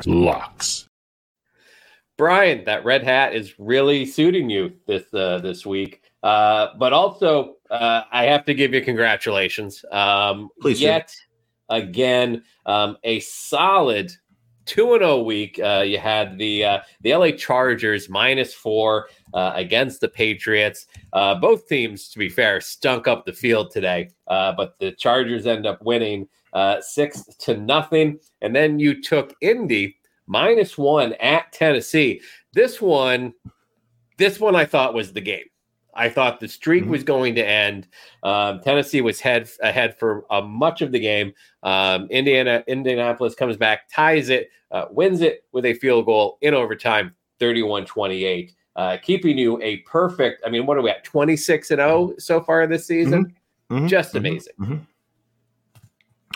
[0.06, 0.88] Locks.
[2.16, 6.02] Brian, that red hat is really suiting you this uh, this week.
[6.22, 9.84] Uh, but also, uh, I have to give you congratulations.
[9.90, 11.14] Um, Please yet
[11.68, 14.12] again, um, a solid
[14.64, 15.58] two and zero week.
[15.58, 20.86] Uh, you had the uh, the LA Chargers minus four uh, against the Patriots.
[21.12, 25.46] Uh, both teams, to be fair, stunk up the field today, uh, but the Chargers
[25.46, 28.18] end up winning uh, six to nothing.
[28.40, 32.20] And then you took Indy minus one at Tennessee.
[32.52, 33.32] This one,
[34.18, 35.44] this one I thought was the game.
[35.94, 36.88] I thought the streak Mhm.
[36.88, 37.86] was going to end.
[38.22, 41.34] Um, Tennessee was head ahead for uh, much of the game.
[41.62, 46.54] Um, Indiana, Indianapolis comes back, ties it, uh, wins it with a field goal in
[46.54, 50.42] overtime, 31-28, uh, keeping you a perfect.
[50.46, 51.04] I mean, what are we at?
[51.04, 53.34] 26 and 0 so far this season.
[53.70, 54.54] Mhm, Just mhm, amazing.
[54.60, 54.80] mhm.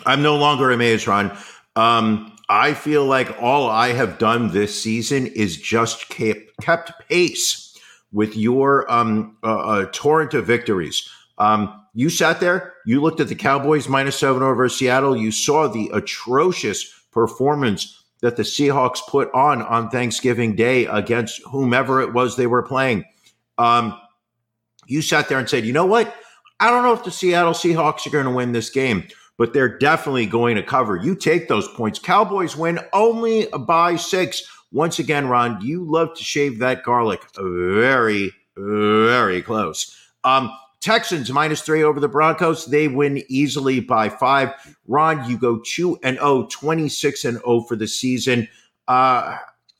[0.05, 1.37] I'm no longer amazed, Ron.
[1.77, 7.77] Um, I feel like all I have done this season is just kept, kept pace
[8.13, 11.09] with your um, uh, uh, torrent of victories.
[11.39, 15.67] Um, you sat there, you looked at the Cowboys minus seven over Seattle, you saw
[15.67, 22.37] the atrocious performance that the Seahawks put on on Thanksgiving Day against whomever it was
[22.37, 23.05] they were playing.
[23.59, 23.99] Um,
[24.87, 26.15] you sat there and said, you know what?
[26.61, 29.79] I don't know if the Seattle Seahawks are going to win this game, but they're
[29.79, 30.97] definitely going to cover.
[30.97, 31.99] You take those points.
[31.99, 34.43] Cowboys win only by six.
[34.73, 39.97] Once again, Ron, you love to shave that garlic very, very close.
[40.25, 42.67] Um, Texans minus three over the Broncos.
[42.67, 44.53] They win easily by five.
[44.87, 48.49] Ron, you go 2 and 0, 26 and 0 for the season.
[48.87, 49.37] Uh,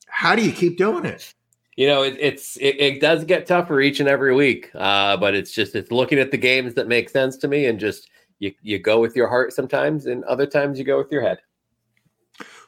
[0.07, 1.33] how do you keep doing it?
[1.77, 5.33] you know it, it's it, it does get tougher each and every week uh, but
[5.33, 8.09] it's just it's looking at the games that make sense to me and just
[8.39, 11.39] you, you go with your heart sometimes and other times you go with your head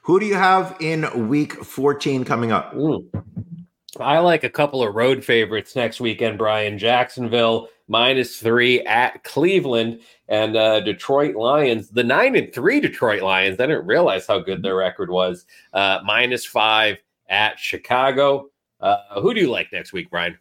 [0.04, 2.74] Who do you have in week 14 coming up?
[2.76, 3.10] Ooh.
[4.00, 6.78] I like a couple of road favorites next weekend, Brian.
[6.78, 11.90] Jacksonville minus three at Cleveland and uh, Detroit Lions.
[11.90, 13.60] The nine and three Detroit Lions.
[13.60, 15.46] I didn't realize how good their record was.
[15.74, 16.98] Uh, minus five
[17.30, 18.50] at Chicago.
[18.80, 20.38] Uh, who do you like next week, Brian?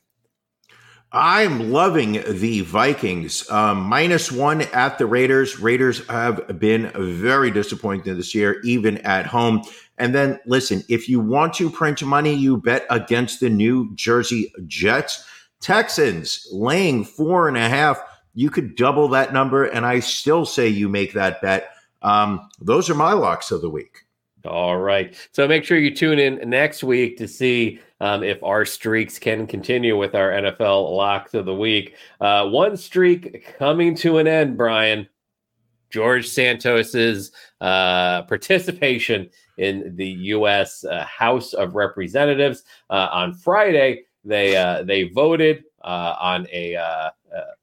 [1.10, 3.48] I'm loving the Vikings.
[3.50, 5.58] Um, minus one at the Raiders.
[5.58, 9.62] Raiders have been very disappointing this year, even at home.
[9.96, 14.52] And then listen, if you want to print money, you bet against the New Jersey
[14.66, 15.24] Jets.
[15.60, 18.00] Texans laying four and a half.
[18.34, 21.70] You could double that number, and I still say you make that bet.
[22.02, 24.04] Um, those are my locks of the week.
[24.44, 25.16] All right.
[25.32, 29.46] So make sure you tune in next week to see um, if our streaks can
[29.46, 31.96] continue with our NFL locks of the week.
[32.20, 35.08] Uh, one streak coming to an end, Brian.
[35.90, 40.84] George Santos's uh, participation in the U.S.
[40.84, 44.02] Uh, House of Representatives uh, on Friday.
[44.24, 47.12] They uh, they voted uh, on a, a,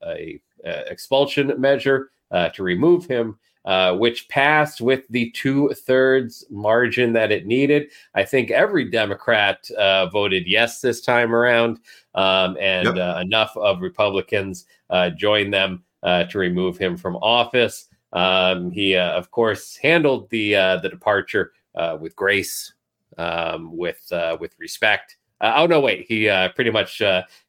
[0.03, 7.31] a, expulsion measure to remove him uh, which passed with the two thirds margin that
[7.31, 7.89] it needed.
[8.13, 11.79] I think every Democrat uh, voted yes this time around,
[12.13, 12.97] um, and yep.
[12.97, 17.87] uh, enough of Republicans uh, joined them uh, to remove him from office.
[18.13, 20.51] Um, he, of course, handled the
[20.83, 21.51] the departure
[21.99, 22.71] with grace,
[23.17, 25.17] um, with with respect.
[25.41, 25.79] oh no!
[25.79, 26.99] Wait, he pretty much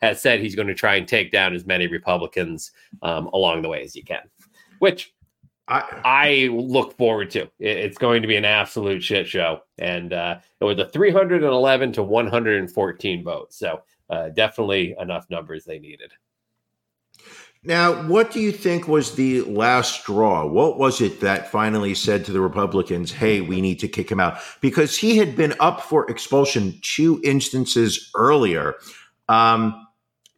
[0.00, 3.68] has said he's going to try and take down as many Republicans um, along the
[3.68, 4.22] way as he can,
[4.78, 5.12] which
[5.68, 7.48] I, I look forward to.
[7.58, 12.02] It's going to be an absolute shit show, and uh, it was a 311 to
[12.02, 13.58] 114 votes.
[13.58, 16.12] So uh, definitely enough numbers they needed.
[17.64, 20.46] Now, what do you think was the last straw?
[20.46, 24.20] What was it that finally said to the Republicans, hey, we need to kick him
[24.20, 24.38] out?
[24.60, 28.76] Because he had been up for expulsion two instances earlier.
[29.28, 29.84] Um,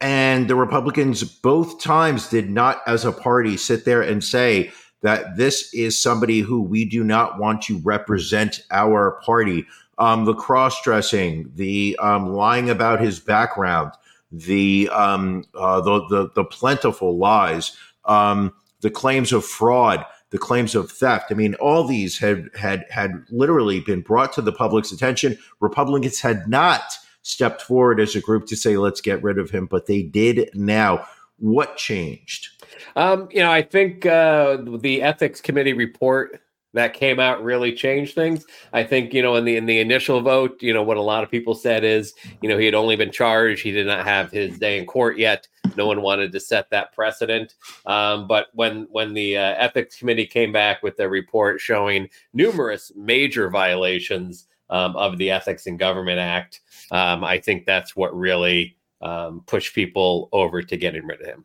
[0.00, 4.70] and the Republicans both times did not, as a party, sit there and say,
[5.02, 9.66] that this is somebody who we do not want to represent our party.
[9.98, 13.92] Um, the cross dressing, the um, lying about his background,
[14.30, 20.74] the, um, uh, the, the, the plentiful lies, um, the claims of fraud, the claims
[20.74, 21.26] of theft.
[21.30, 25.38] I mean, all these had had had literally been brought to the public's attention.
[25.60, 26.82] Republicans had not
[27.22, 30.50] stepped forward as a group to say, "Let's get rid of him," but they did
[30.54, 31.06] now.
[31.38, 32.48] What changed?
[32.96, 36.40] Um, you know, I think uh, the ethics committee report
[36.74, 38.44] that came out really changed things.
[38.72, 41.24] I think you know in the in the initial vote, you know what a lot
[41.24, 44.30] of people said is you know he had only been charged, he did not have
[44.30, 45.48] his day in court yet.
[45.76, 47.54] No one wanted to set that precedent.
[47.86, 52.92] Um, but when when the uh, ethics committee came back with their report showing numerous
[52.94, 56.60] major violations um, of the Ethics in Government Act,
[56.90, 61.44] um, I think that's what really um, pushed people over to getting rid of him.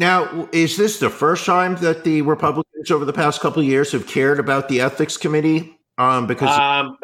[0.00, 3.92] Now, is this the first time that the Republicans over the past couple of years
[3.92, 5.78] have cared about the ethics committee?
[5.98, 6.96] Um, because, um,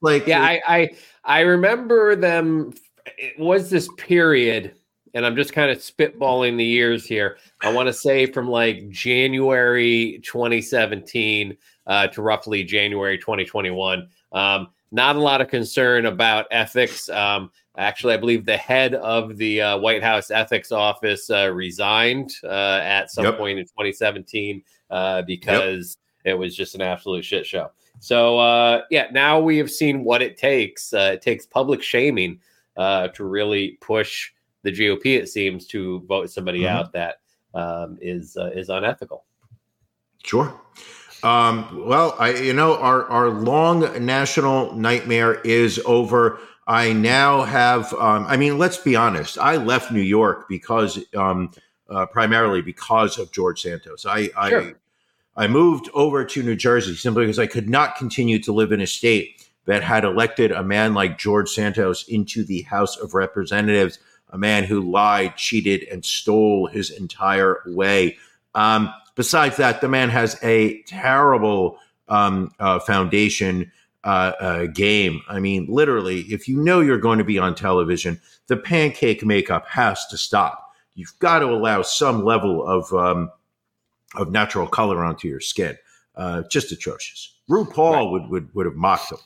[0.00, 0.90] like, yeah, I, I
[1.24, 2.72] I remember them.
[3.18, 4.76] It was this period,
[5.14, 7.38] and I'm just kind of spitballing the years here.
[7.60, 11.56] I want to say from like January 2017
[11.88, 14.08] uh, to roughly January 2021.
[14.30, 17.08] Um, not a lot of concern about ethics.
[17.08, 22.32] Um, Actually, I believe the head of the uh, White House ethics office uh, resigned
[22.44, 23.36] uh, at some yep.
[23.36, 26.34] point in 2017 uh, because yep.
[26.34, 27.70] it was just an absolute shit show.
[27.98, 30.92] So, uh, yeah, now we have seen what it takes.
[30.92, 32.38] Uh, it takes public shaming
[32.76, 34.30] to really push
[34.62, 36.76] the GOP, it seems, to vote somebody mm-hmm.
[36.76, 37.16] out that
[37.54, 39.24] um, is is unethical.
[40.24, 40.60] Sure.
[41.24, 46.38] Um, well, I, you know, our, our long national nightmare is over.
[46.66, 49.38] I now have, um, I mean, let's be honest.
[49.38, 51.50] I left New York because, um,
[51.90, 54.06] uh, primarily because of George Santos.
[54.06, 54.62] I, sure.
[54.62, 54.74] I,
[55.36, 58.80] I moved over to New Jersey simply because I could not continue to live in
[58.80, 63.98] a state that had elected a man like George Santos into the House of Representatives,
[64.30, 68.16] a man who lied, cheated, and stole his entire way.
[68.54, 71.78] Um, besides that, the man has a terrible
[72.08, 73.72] um, uh, foundation
[74.04, 75.22] uh, uh, game.
[75.28, 79.66] I mean, literally, if you know you're going to be on television, the pancake makeup
[79.66, 80.72] has to stop.
[80.94, 83.30] You've got to allow some level of um,
[84.14, 85.76] of natural color onto your skin.
[86.14, 87.34] Uh, just atrocious.
[87.50, 88.10] RuPaul right.
[88.10, 89.18] would, would would have mocked him.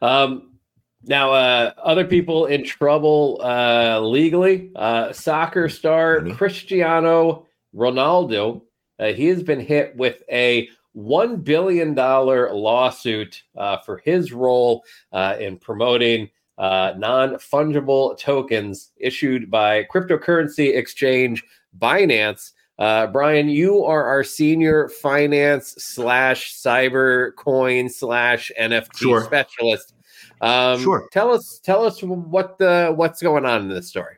[0.00, 0.58] Um,
[1.04, 4.70] now, uh, other people in trouble uh, legally.
[4.76, 8.62] Uh, soccer star Cristiano Ronaldo.
[8.98, 10.68] Uh, he has been hit with a
[10.98, 16.28] $1 billion lawsuit uh, for his role uh, in promoting
[16.58, 21.44] uh, non fungible tokens issued by cryptocurrency exchange
[21.78, 22.52] Binance.
[22.78, 29.24] Uh, Brian, you are our senior finance slash cyber coin slash NFT Sure.
[29.24, 29.94] specialist.
[30.40, 31.08] Um, Sure.
[31.12, 34.17] Tell us, tell us what the what's going on in this story.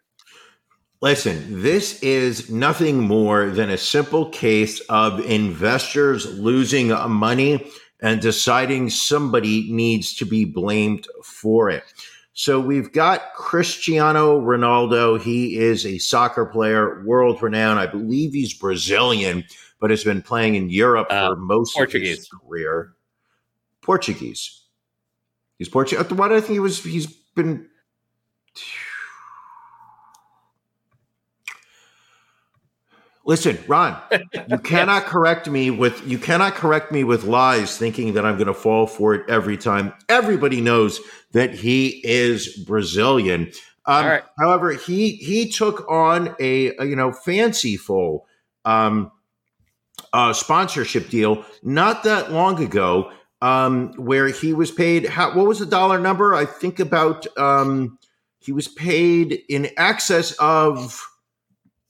[1.02, 7.66] Listen, this is nothing more than a simple case of investors losing money
[8.02, 11.84] and deciding somebody needs to be blamed for it.
[12.34, 15.20] So we've got Cristiano Ronaldo.
[15.20, 17.80] He is a soccer player, world renowned.
[17.80, 19.44] I believe he's Brazilian,
[19.80, 22.92] but has been playing in Europe Uh, for most of his career.
[23.80, 24.64] Portuguese.
[25.58, 26.10] He's Portuguese.
[26.10, 26.84] Why do I think he was?
[26.84, 27.68] He's been.
[33.24, 34.00] Listen, Ron,
[34.48, 38.46] you cannot correct me with you cannot correct me with lies thinking that I'm going
[38.46, 39.92] to fall for it every time.
[40.08, 41.00] Everybody knows
[41.32, 43.52] that he is Brazilian.
[43.86, 44.22] Um, right.
[44.38, 48.26] However, he he took on a, a, you know fanciful
[48.64, 49.12] um,
[50.12, 53.12] uh, sponsorship deal not that long ago,
[53.42, 55.06] um, where he was paid.
[55.06, 56.34] How, what was the dollar number?
[56.34, 57.98] I think about um,
[58.38, 61.06] he was paid in excess of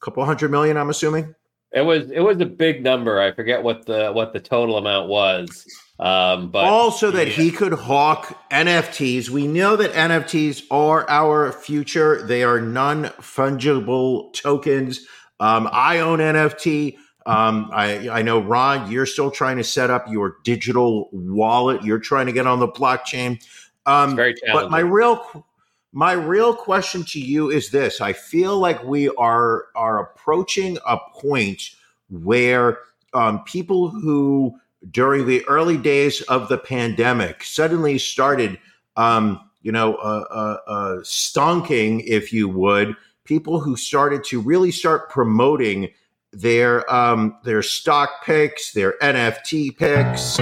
[0.00, 0.76] couple hundred million.
[0.76, 1.34] I'm assuming.
[1.72, 3.20] It was it was a big number.
[3.20, 5.66] I forget what the what the total amount was.
[6.00, 7.32] Um, but also that yeah.
[7.34, 9.28] he could hawk NFTs.
[9.28, 12.22] We know that NFTs are our future.
[12.22, 15.06] They are non-fungible tokens.
[15.40, 16.96] Um, I own NFT.
[17.26, 21.84] Um, I, I know Ron, you're still trying to set up your digital wallet.
[21.84, 23.44] You're trying to get on the blockchain.
[23.84, 25.46] Um, very but my real
[25.92, 30.98] my real question to you is this: I feel like we are are approaching a
[31.14, 31.70] point
[32.08, 32.78] where
[33.14, 34.54] um, people who
[34.90, 38.58] during the early days of the pandemic suddenly started,
[38.96, 44.70] um, you know, uh, uh, uh, stonking, if you would, people who started to really
[44.70, 45.88] start promoting
[46.32, 50.38] their um, their stock picks, their NFT picks.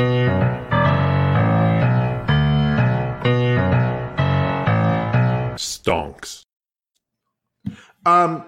[8.08, 8.44] Um,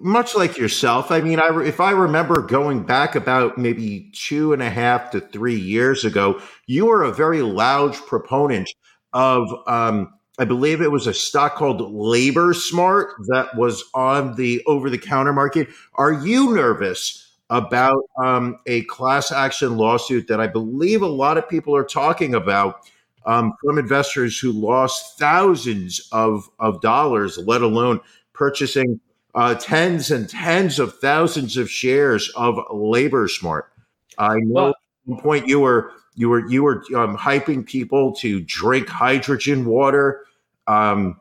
[0.00, 4.62] much like yourself, I mean, I if I remember going back about maybe two and
[4.62, 8.68] a half to three years ago, you were a very loud proponent
[9.12, 14.62] of, um, I believe it was a stock called Labor Smart that was on the
[14.66, 15.68] over the counter market.
[15.94, 21.48] Are you nervous about um, a class action lawsuit that I believe a lot of
[21.48, 22.86] people are talking about?
[23.24, 28.00] Um, from investors who lost thousands of, of dollars, let alone
[28.42, 28.98] purchasing
[29.36, 33.72] uh, tens and tens of thousands of shares of Labor Smart.
[34.18, 34.74] I know Well- at
[35.04, 40.26] one point you were you were you were um, hyping people to drink hydrogen water,
[40.66, 41.20] um,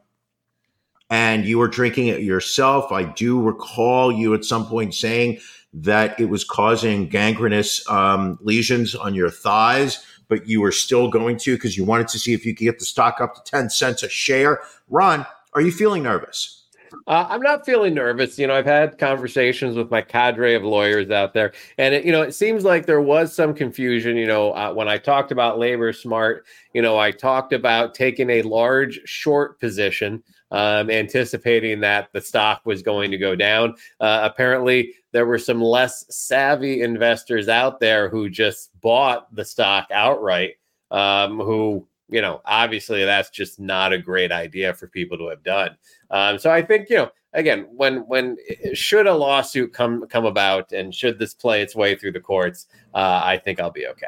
[1.12, 2.92] and you were drinking it yourself.
[2.92, 5.40] I do recall you at some point saying
[5.74, 11.38] that it was causing gangrenous um, lesions on your thighs, but you were still going
[11.38, 13.70] to because you wanted to see if you could get the stock up to ten
[13.70, 14.60] cents a share.
[14.90, 16.61] Ron, are you feeling nervous?
[17.08, 18.38] Uh, I'm not feeling nervous.
[18.38, 22.12] You know, I've had conversations with my cadre of lawyers out there, and it, you
[22.12, 24.18] know, it seems like there was some confusion.
[24.18, 28.30] You know, uh, when I talked about labor smart, you know, I talked about taking
[28.30, 33.76] a large short position, um, anticipating that the stock was going to go down.
[34.00, 39.88] Uh, apparently, there were some less savvy investors out there who just bought the stock
[39.92, 40.56] outright.
[40.92, 45.44] Um, who you know, obviously, that's just not a great idea for people to have
[45.44, 45.78] done.
[46.10, 48.38] Um, so I think you know, again, when when
[48.74, 52.68] should a lawsuit come come about, and should this play its way through the courts,
[52.94, 54.08] uh, I think I'll be okay.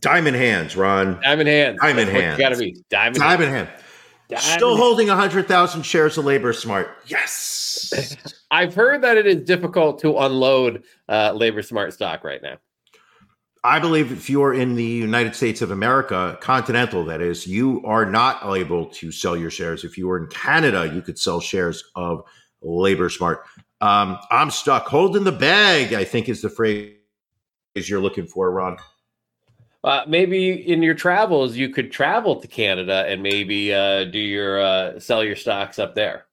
[0.00, 1.20] Diamond hands, Ron.
[1.22, 1.78] Diamond hands.
[1.80, 2.38] Diamond That's hands.
[2.38, 3.16] Gotta be diamond.
[3.16, 3.68] Diamond hand.
[4.28, 4.80] Diamond Still hands.
[4.80, 6.90] holding 100,000 shares of Labor Smart.
[7.06, 8.16] Yes.
[8.50, 12.56] I've heard that it is difficult to unload uh, labor smart stock right now.
[13.64, 18.04] I believe if you're in the United States of America, continental, that is, you are
[18.04, 19.84] not able to sell your shares.
[19.84, 22.24] If you were in Canada, you could sell shares of
[22.60, 23.44] Labor Smart.
[23.80, 26.94] Um, I'm stuck holding the bag, I think is the phrase
[27.74, 28.78] you're looking for, Ron.
[29.84, 34.60] Uh, maybe in your travels, you could travel to Canada and maybe uh, do your
[34.60, 36.26] uh, sell your stocks up there.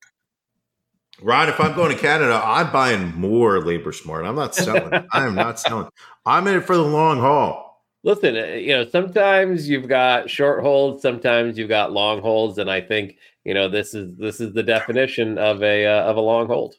[1.21, 4.25] Ron, if I'm going to Canada, I'm buying more Labor Smart.
[4.25, 5.05] I'm not selling.
[5.11, 5.89] I am not selling.
[6.29, 7.81] I'm in it for the long haul.
[8.03, 12.69] Listen, uh, you know, sometimes you've got short holds, sometimes you've got long holds, and
[12.69, 16.21] I think you know this is this is the definition of a uh, of a
[16.21, 16.75] long hold.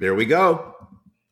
[0.00, 0.74] There we go.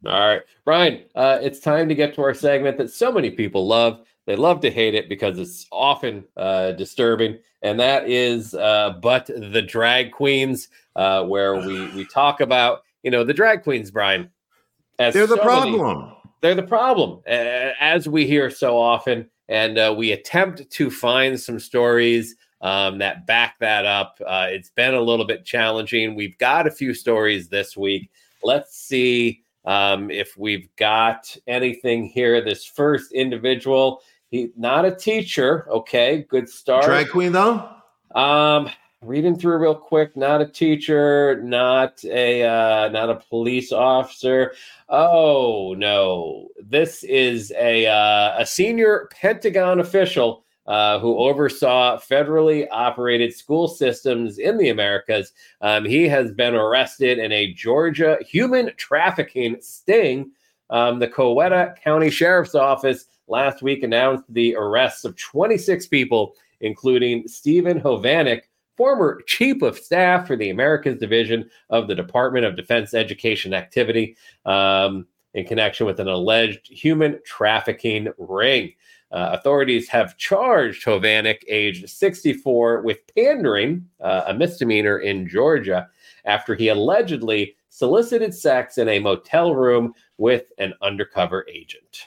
[0.07, 3.67] All right, Brian, uh, it's time to get to our segment that so many people
[3.67, 4.01] love.
[4.27, 9.27] They love to hate it because it's often uh, disturbing, and that is uh, "But
[9.27, 14.31] the Drag Queens," uh, where we we talk about you know the drag queens, Brian.
[15.01, 16.13] as They're the so many- problem.
[16.41, 21.39] They're the problem, uh, as we hear so often, and uh, we attempt to find
[21.39, 24.21] some stories um, that back that up.
[24.27, 26.15] Uh, it's been a little bit challenging.
[26.15, 28.11] We've got a few stories this week.
[28.43, 32.41] Let's see um, if we've got anything here.
[32.41, 35.67] This first individual, he not a teacher.
[35.71, 36.85] Okay, good start.
[36.85, 37.69] Drag queen though.
[38.15, 38.71] Um,
[39.03, 40.15] reading through real quick.
[40.17, 41.41] Not a teacher.
[41.43, 44.53] Not a uh, not a police officer.
[44.89, 53.35] Oh no, this is a uh, a senior Pentagon official uh, who oversaw federally operated
[53.35, 55.33] school systems in the Americas.
[55.63, 60.31] Um, he has been arrested in a Georgia human trafficking sting.
[60.69, 67.27] Um, the Coweta County Sheriff's Office last week announced the arrests of 26 people, including
[67.27, 68.43] Stephen Hovanik,
[68.81, 74.17] former chief of staff for the Americas Division of the Department of Defense Education Activity,
[74.47, 78.73] um, in connection with an alleged human trafficking ring.
[79.13, 85.87] Uh, authorities have charged Hovanik, aged 64, with pandering, uh, a misdemeanor in Georgia,
[86.25, 92.07] after he allegedly solicited sex in a motel room with an undercover agent.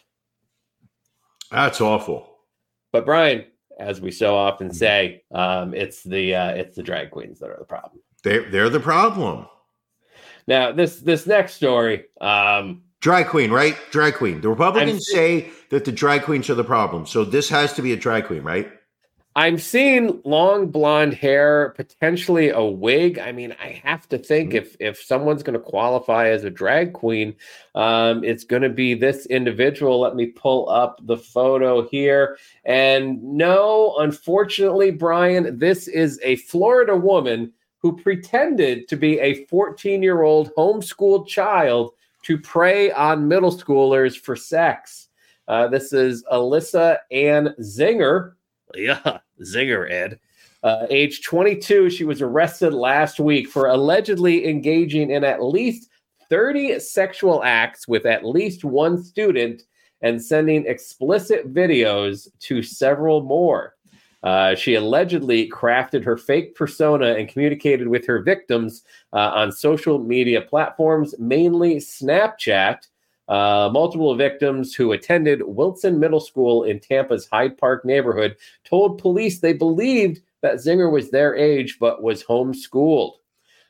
[1.51, 2.39] That's awful.
[2.91, 3.45] But Brian,
[3.79, 7.57] as we so often say, um, it's the uh, it's the drag queens that are
[7.59, 8.01] the problem.
[8.23, 9.47] They're they're the problem.
[10.47, 13.75] Now this this next story, um, Drag queen, right?
[13.91, 14.39] Drag queen.
[14.39, 17.05] The Republicans I'm- say that the drag queens are the problem.
[17.05, 18.71] So this has to be a drag queen, right?
[19.35, 23.17] I'm seeing long blonde hair, potentially a wig.
[23.17, 24.57] I mean, I have to think Mhm.
[24.57, 27.35] if if someone's going to qualify as a drag queen,
[27.73, 29.99] um, it's going to be this individual.
[29.99, 32.37] Let me pull up the photo here.
[32.63, 40.03] And no, unfortunately, Brian, this is a Florida woman who pretended to be a 14
[40.03, 45.09] year old homeschooled child to prey on middle schoolers for sex.
[45.47, 48.33] Uh, this is Alyssa Ann Zinger.
[48.75, 50.19] Yeah, Zinger Ed.
[50.63, 55.89] Uh, age 22, she was arrested last week for allegedly engaging in at least
[56.29, 59.63] 30 sexual acts with at least one student
[60.01, 63.75] and sending explicit videos to several more.
[64.23, 69.99] Uh, she allegedly crafted her fake persona and communicated with her victims uh, on social
[69.99, 72.87] media platforms, mainly Snapchat.
[73.27, 79.39] Uh, multiple victims who attended Wilson Middle School in Tampa's Hyde Park neighborhood told police
[79.39, 83.13] they believed that Zinger was their age but was homeschooled.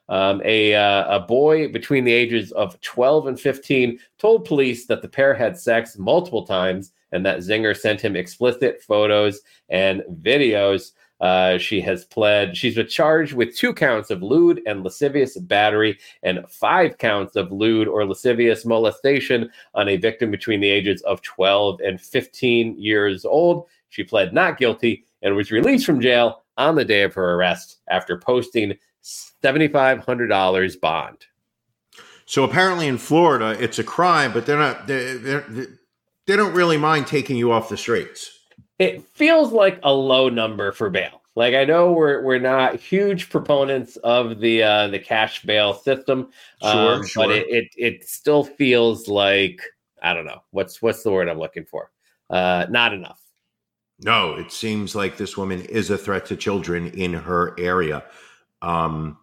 [0.09, 5.01] Um, a, uh, a boy between the ages of 12 and 15 told police that
[5.01, 10.91] the pair had sex multiple times and that Zinger sent him explicit photos and videos.
[11.23, 15.97] Uh, she has pled, she's been charged with two counts of lewd and lascivious battery
[16.21, 21.21] and five counts of lewd or lascivious molestation on a victim between the ages of
[21.21, 23.67] 12 and 15 years old.
[23.87, 27.77] She pled not guilty and was released from jail on the day of her arrest
[27.87, 31.25] after posting $7,500 bond.
[32.25, 34.87] So apparently in Florida, it's a crime, but they're not.
[34.87, 35.67] They're, they're,
[36.27, 38.39] they don't really mind taking you off the streets.
[38.83, 41.21] It feels like a low number for bail.
[41.35, 46.29] Like I know we're we're not huge proponents of the uh, the cash bail system,
[46.61, 47.23] Sure, um, sure.
[47.27, 49.59] but it, it it still feels like
[50.03, 51.89] I don't know what's what's the word I'm looking for.
[52.29, 53.19] Uh, not enough.
[53.99, 58.03] No, it seems like this woman is a threat to children in her area.
[58.61, 59.17] Um,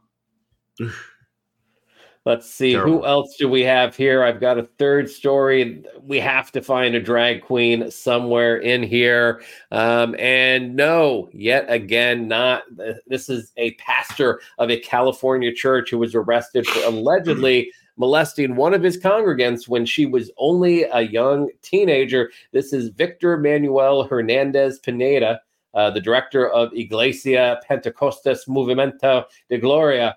[2.27, 2.99] Let's see Terrible.
[2.99, 4.23] who else do we have here.
[4.23, 5.83] I've got a third story.
[6.03, 9.43] We have to find a drag queen somewhere in here.
[9.73, 12.65] Um, and no, yet again, not.
[13.07, 18.75] This is a pastor of a California church who was arrested for allegedly molesting one
[18.75, 22.31] of his congregants when she was only a young teenager.
[22.53, 25.41] This is Victor Manuel Hernandez Pineda,
[25.73, 30.17] uh, the director of Iglesia Pentecostes Movimiento de Gloria.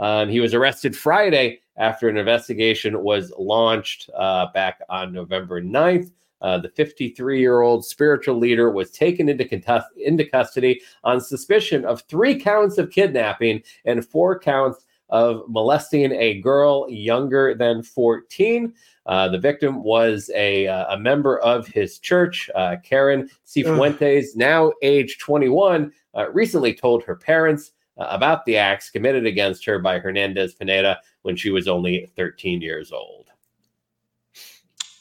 [0.00, 6.10] Um, he was arrested Friday after an investigation was launched uh, back on November 9th.
[6.40, 12.00] Uh, the 53 year old spiritual leader was taken into, into custody on suspicion of
[12.02, 18.72] three counts of kidnapping and four counts of molesting a girl younger than 14.
[19.06, 24.72] Uh, the victim was a, uh, a member of his church, uh, Karen Cifuentes, now
[24.82, 27.72] age 21, uh, recently told her parents
[28.08, 32.92] about the acts committed against her by Hernandez Pineda when she was only 13 years
[32.92, 33.26] old.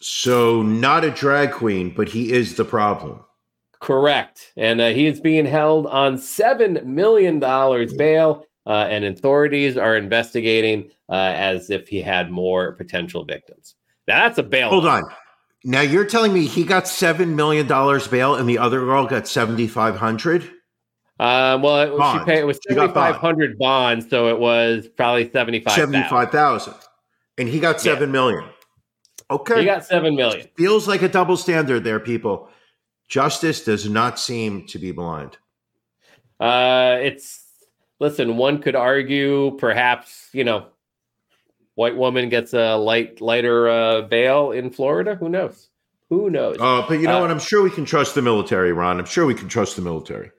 [0.01, 3.23] So not a drag queen, but he is the problem.
[3.79, 4.51] Correct.
[4.57, 10.89] And uh, he is being held on $7 million bail, uh, and authorities are investigating
[11.09, 13.75] uh, as if he had more potential victims.
[14.05, 14.69] That's a bail.
[14.69, 15.03] Hold on.
[15.63, 20.49] Now you're telling me he got $7 million bail and the other girl got 7500
[21.19, 23.15] Um, well, it, she paid, it was got bond.
[23.15, 26.73] 7500 bonds, so it was probably 75 75,000.
[27.37, 27.93] And he got Yeah.
[27.93, 28.45] seven million.
[29.31, 29.59] Okay.
[29.59, 30.47] He got 7 million.
[30.57, 32.49] Feels like a double standard there, people.
[33.07, 35.37] Justice does not seem to be blind.
[36.39, 37.43] Uh, it's
[37.99, 38.37] listen.
[38.37, 40.67] One could argue, perhaps you know,
[41.75, 45.15] white woman gets a light lighter uh, bail in Florida.
[45.15, 45.69] Who knows?
[46.09, 46.57] Who knows?
[46.59, 47.31] Uh, but you know Uh, what?
[47.31, 48.99] I'm sure we can trust the military, Ron.
[48.99, 50.31] I'm sure we can trust the military.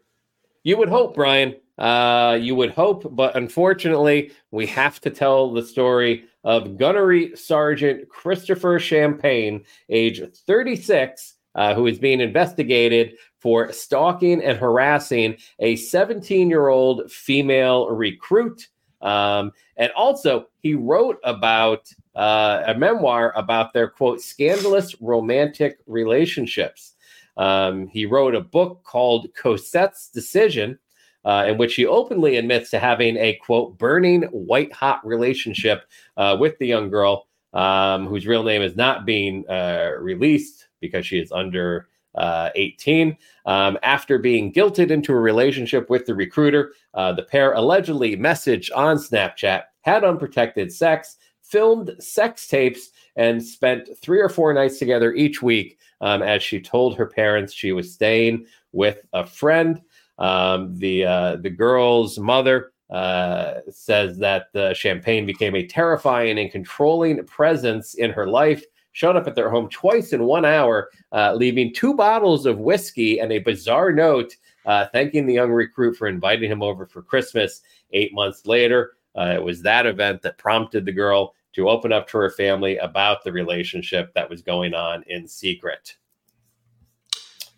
[0.62, 1.54] You would hope, Brian.
[1.78, 8.06] Uh, you would hope, but unfortunately, we have to tell the story of Gunnery Sergeant
[8.10, 16.50] Christopher Champagne, age 36, uh, who is being investigated for stalking and harassing a 17
[16.50, 18.68] year old female recruit.
[19.00, 26.96] Um, and also, he wrote about uh, a memoir about their quote scandalous romantic relationships.
[27.40, 30.78] Um, he wrote a book called Cosette's Decision,
[31.24, 35.84] uh, in which he openly admits to having a quote burning white hot relationship
[36.18, 41.06] uh, with the young girl, um, whose real name is not being uh, released because
[41.06, 43.16] she is under uh, 18.
[43.46, 48.70] Um, after being guilted into a relationship with the recruiter, uh, the pair allegedly messaged
[48.76, 55.14] on Snapchat, had unprotected sex, filmed sex tapes, and spent three or four nights together
[55.14, 59.80] each week um, as she told her parents she was staying with a friend.
[60.18, 66.50] Um, the uh, the girl's mother uh, says that the champagne became a terrifying and
[66.50, 68.64] controlling presence in her life.
[68.92, 73.20] Showed up at their home twice in one hour, uh, leaving two bottles of whiskey
[73.20, 74.34] and a bizarre note
[74.66, 77.62] uh, thanking the young recruit for inviting him over for Christmas.
[77.92, 82.08] Eight months later, uh, it was that event that prompted the girl to open up
[82.08, 85.96] to her family about the relationship that was going on in secret.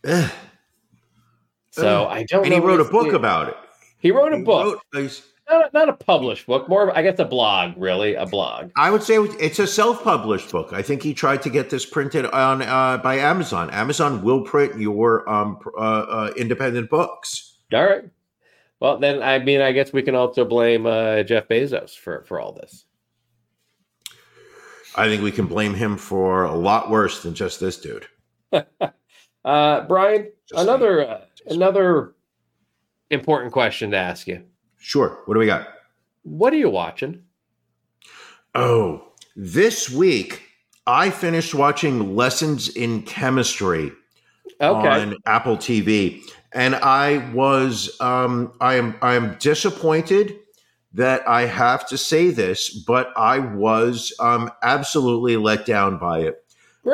[0.07, 0.30] Ugh.
[1.70, 2.09] So Ugh.
[2.12, 2.45] I don't.
[2.45, 3.57] And he wrote a book about it.
[3.99, 5.11] He wrote a He book, wrote a-
[5.51, 8.70] not, not a published book, more of I guess a blog, really a blog.
[8.76, 10.72] I would say it's a self-published book.
[10.72, 13.70] I think he tried to get this printed on uh, by Amazon.
[13.70, 17.59] Amazon will print your um, uh, uh, independent books.
[17.72, 18.05] All right.
[18.80, 22.40] Well, then I mean, I guess we can also blame uh, Jeff Bezos for for
[22.40, 22.84] all this.
[24.95, 28.07] I think we can blame him for a lot worse than just this dude.
[29.45, 32.14] Uh, Brian, Just another uh, another
[33.11, 34.45] important question to ask you.
[34.78, 35.20] Sure.
[35.24, 35.66] What do we got?
[36.22, 37.22] What are you watching?
[38.55, 40.43] Oh, this week
[40.86, 43.90] I finished watching Lessons in Chemistry
[44.61, 44.88] Okay.
[44.88, 46.22] on Apple TV,
[46.53, 50.38] and I was um, I am I am disappointed
[50.95, 56.45] that I have to say this, but I was um, absolutely let down by it.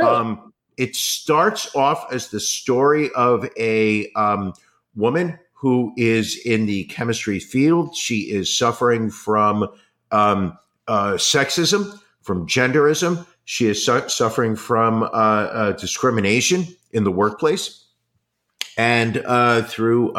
[0.06, 4.54] Um, it starts off as the story of a um,
[4.94, 7.96] woman who is in the chemistry field.
[7.96, 9.68] She is suffering from
[10.12, 13.26] um, uh, sexism, from genderism.
[13.44, 17.84] She is su- suffering from uh, uh, discrimination in the workplace.
[18.76, 20.12] And uh, through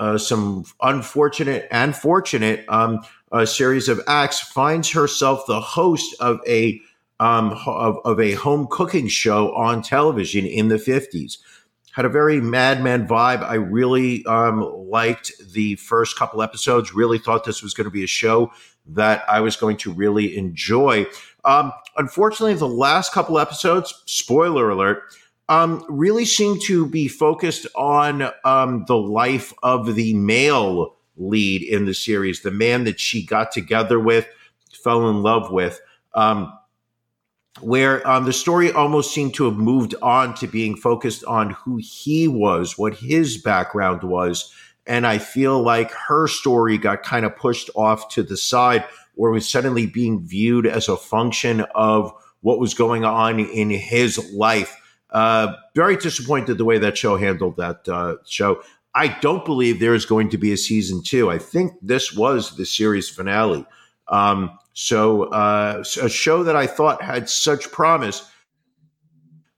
[0.00, 3.00] uh, some unfortunate and fortunate um,
[3.44, 6.80] series of acts, finds herself the host of a
[7.20, 11.36] um, of, of a home cooking show on television in the 50s.
[11.92, 13.42] Had a very Mad Men vibe.
[13.42, 16.94] I really um, liked the first couple episodes.
[16.94, 18.50] Really thought this was going to be a show
[18.86, 21.06] that I was going to really enjoy.
[21.44, 25.02] Um, unfortunately, the last couple episodes, spoiler alert,
[25.50, 31.86] um, really seem to be focused on um, the life of the male lead in
[31.86, 34.28] the series, the man that she got together with,
[34.72, 35.80] fell in love with.
[36.14, 36.56] Um,
[37.60, 41.78] where um, the story almost seemed to have moved on to being focused on who
[41.82, 44.54] he was, what his background was.
[44.86, 48.84] And I feel like her story got kind of pushed off to the side,
[49.16, 54.32] or was suddenly being viewed as a function of what was going on in his
[54.32, 54.79] life.
[55.12, 58.62] Uh, very disappointed the way that show handled that uh, show.
[58.94, 61.30] I don't believe there is going to be a season two.
[61.30, 63.64] I think this was the series finale.
[64.08, 68.28] Um, so uh, a show that I thought had such promise,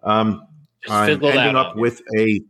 [0.03, 0.47] um,
[0.89, 2.41] I'm ending up with a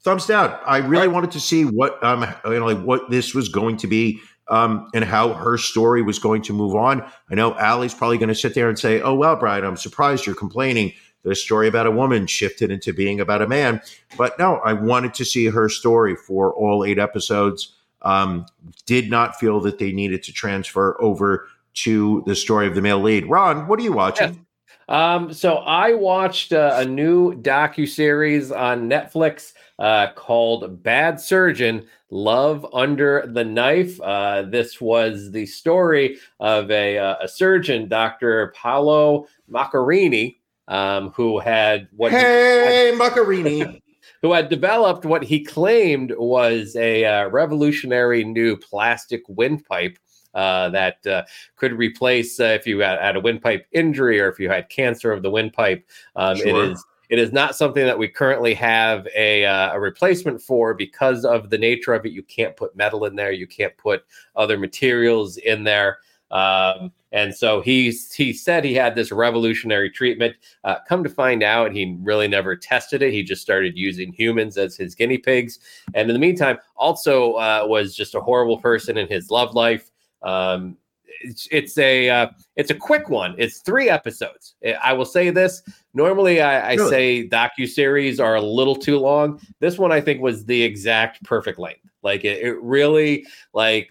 [0.00, 0.58] thumbs down.
[0.66, 3.86] I really wanted to see what um, you know, like what this was going to
[3.86, 7.04] be um, and how her story was going to move on.
[7.30, 10.26] I know Allie's probably going to sit there and say, "Oh well, Brian, I'm surprised
[10.26, 10.92] you're complaining."
[11.24, 13.82] The story about a woman shifted into being about a man,
[14.16, 17.74] but no, I wanted to see her story for all eight episodes.
[18.02, 18.46] Um,
[18.86, 23.00] did not feel that they needed to transfer over to the story of the male
[23.00, 23.28] lead.
[23.28, 24.44] Ron, what are you watching?
[24.88, 31.86] Um, so I watched uh, a new docu series on Netflix uh, called Bad Surgeon:
[32.10, 34.00] Love Under the Knife.
[34.00, 40.37] Uh, this was the story of a, uh, a surgeon, Doctor Paolo Macchiarini,
[40.68, 43.80] um, who had what he- Hey, Macarini.
[44.22, 49.98] who had developed what he claimed was a uh, revolutionary new plastic windpipe
[50.34, 51.22] uh, that uh,
[51.56, 55.12] could replace uh, if you had, had a windpipe injury or if you had cancer
[55.12, 55.84] of the windpipe.
[56.16, 56.64] Um, Sure.
[56.64, 56.84] It is.
[57.10, 61.48] It is not something that we currently have a, uh, a replacement for because of
[61.48, 62.12] the nature of it.
[62.12, 63.32] You can't put metal in there.
[63.32, 64.04] You can't put
[64.36, 66.00] other materials in there.
[66.30, 70.36] Um, and so he he said he had this revolutionary treatment.
[70.64, 73.12] Uh, come to find out, he really never tested it.
[73.12, 75.58] He just started using humans as his guinea pigs.
[75.94, 79.90] And in the meantime, also uh, was just a horrible person in his love life.
[80.22, 80.76] Um,
[81.22, 83.34] it's, it's a uh, it's a quick one.
[83.38, 84.54] It's three episodes.
[84.82, 85.62] I will say this.
[85.94, 86.90] Normally, I, I Really?
[86.90, 89.40] say docu series are a little too long.
[89.60, 91.80] This one, I think, was the exact perfect length.
[92.02, 93.88] Like it, it really like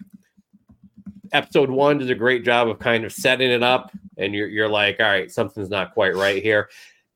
[1.32, 4.68] episode one does a great job of kind of setting it up, and you're you're
[4.68, 6.68] like, all right, something's not quite right here.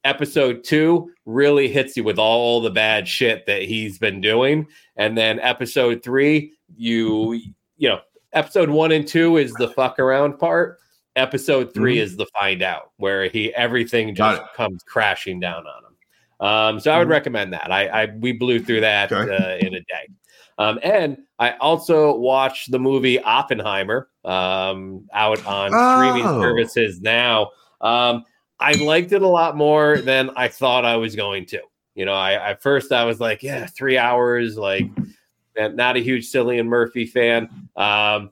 [0.05, 5.17] Episode two really hits you with all the bad shit that he's been doing, and
[5.17, 7.35] then episode three, you
[7.77, 8.01] you know,
[8.33, 10.79] episode one and two is the fuck around part.
[11.15, 16.47] Episode 3 is the find out, where he everything just comes crashing down on him.
[16.47, 17.11] Um, so I would Mhm.
[17.11, 17.71] recommend that.
[17.71, 19.31] I, I we blew through that Okay.
[19.31, 20.09] uh, in a day.
[20.63, 26.41] Um, and I also watched the movie Oppenheimer um, out on streaming Oh.
[26.41, 27.51] services now.
[27.81, 28.25] Um,
[28.61, 31.61] I liked it a lot more than I thought I was going to.
[31.97, 34.87] You know, I at first I was like, yeah, three hours, like
[35.57, 37.49] not a huge Cillian Murphy fan.
[37.77, 38.31] Um,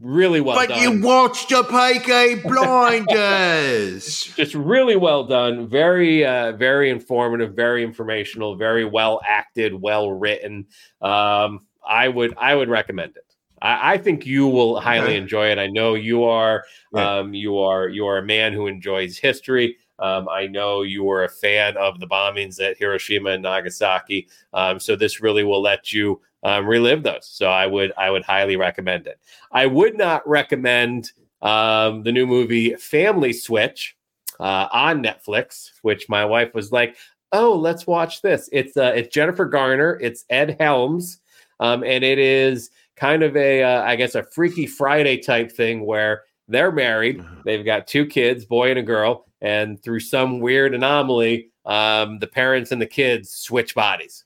[0.00, 0.80] really well but done.
[0.82, 4.22] you watched the Peaky Blinders.
[4.36, 5.68] just really well done.
[5.68, 10.66] Very uh very informative very informational very well acted well written.
[11.00, 13.34] Um i would i would recommend it.
[13.62, 15.58] I, I think you will highly enjoy it.
[15.58, 17.18] I know you are Yeah.
[17.18, 19.76] um you are you are a man who enjoys history.
[20.00, 24.80] Um, I know you were a fan of the bombings at Hiroshima and Nagasaki, um,
[24.80, 27.26] so this really will let you um, relive those.
[27.26, 29.18] So I would I would highly recommend it.
[29.50, 33.96] I would not recommend um, the new movie Family Switch
[34.38, 36.96] uh, on Netflix, which my wife was like,
[37.32, 41.18] "Oh, let's watch this." It's uh, it's Jennifer Garner, it's Ed Helms,
[41.60, 45.84] um, and it is kind of a uh, I guess a Freaky Friday type thing
[45.86, 50.74] where they're married, they've got two kids, boy and a girl, and through some weird
[50.74, 54.24] anomaly, um, the parents and the kids switch bodies,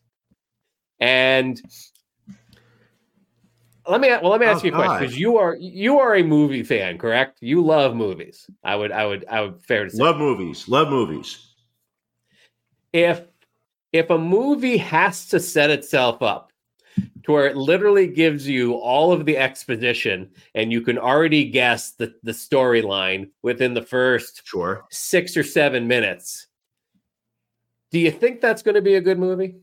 [0.98, 1.62] and
[3.88, 5.98] let me well let me oh, ask Oh, you a question because you are you
[5.98, 9.84] are a movie fan correct you love movies i would i would i would fair
[9.84, 10.68] to say love movies.
[10.68, 11.54] Love movies.
[12.92, 13.22] if
[13.92, 16.52] if a movie has to set itself up
[17.24, 21.92] to where it literally gives you all of the exposition and you can already guess
[21.92, 24.84] the, the storyline within the first Sure.
[24.90, 26.46] six or seven minutes
[27.90, 29.56] do you think that's going to be a good movie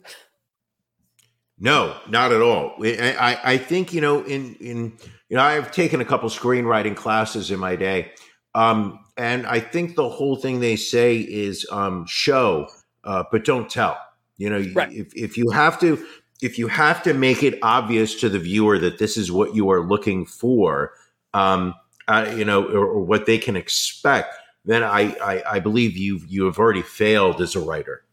[1.60, 2.76] No, not at all.
[2.84, 4.98] I, I, I think you know in in
[5.30, 8.12] you know I've taken a couple screenwriting classes in my day,
[8.54, 12.68] um, and I think the whole thing they say is um, show,
[13.06, 13.98] uh, but don't tell.
[14.38, 14.92] You know, Right.
[14.92, 16.06] if if you have to
[16.42, 19.70] if you have to make it obvious to the viewer that this is what you
[19.70, 20.92] are looking for,
[21.34, 21.74] um,
[22.10, 24.36] uh, you know, or, or what they can expect,
[24.66, 28.04] then I, I I believe you've you have already failed as a writer.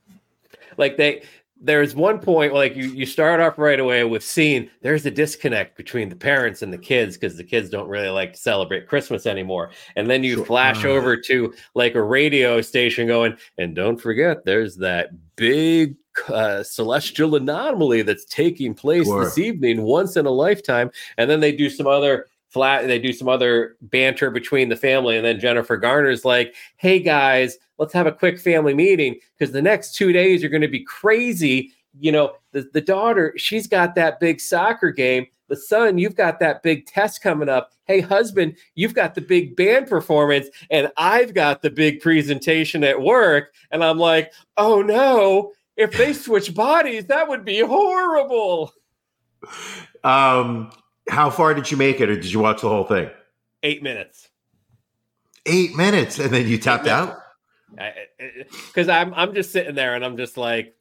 [0.76, 1.22] like they
[1.64, 5.76] there's one point like you you start off right away with seeing there's a disconnect
[5.76, 9.26] between the parents and the kids because the kids don't really like to celebrate christmas
[9.26, 10.44] anymore and then you Sure.
[10.46, 10.88] flash Uh.
[10.88, 15.94] over to like a radio station going and don't forget there's that big
[16.28, 19.24] uh, celestial anomaly that's taking place Sure.
[19.24, 23.12] this evening once in a lifetime and then they do some other flat they do
[23.14, 28.06] some other banter between the family and then jennifer garner's like hey guys let's have
[28.06, 31.72] a quick family meeting because the next two days are going to be crazy.
[31.98, 35.26] You know the, the daughter she's got that big soccer game.
[35.48, 37.72] The son you've got that big test coming up.
[37.84, 43.02] Hey husband you've got the big band performance and i've got the big presentation at
[43.02, 43.52] work.
[43.72, 45.52] And i'm like oh no.
[45.76, 48.72] If they switch bodies that would be horrible.
[50.04, 50.70] Um,
[51.08, 53.10] How far did you make it, or did you watch the whole thing?
[53.64, 54.28] Eight minutes.
[55.46, 57.21] Eight minutes, and then you tapped out.
[58.68, 60.74] Because I'm I'm just sitting there and I'm just like,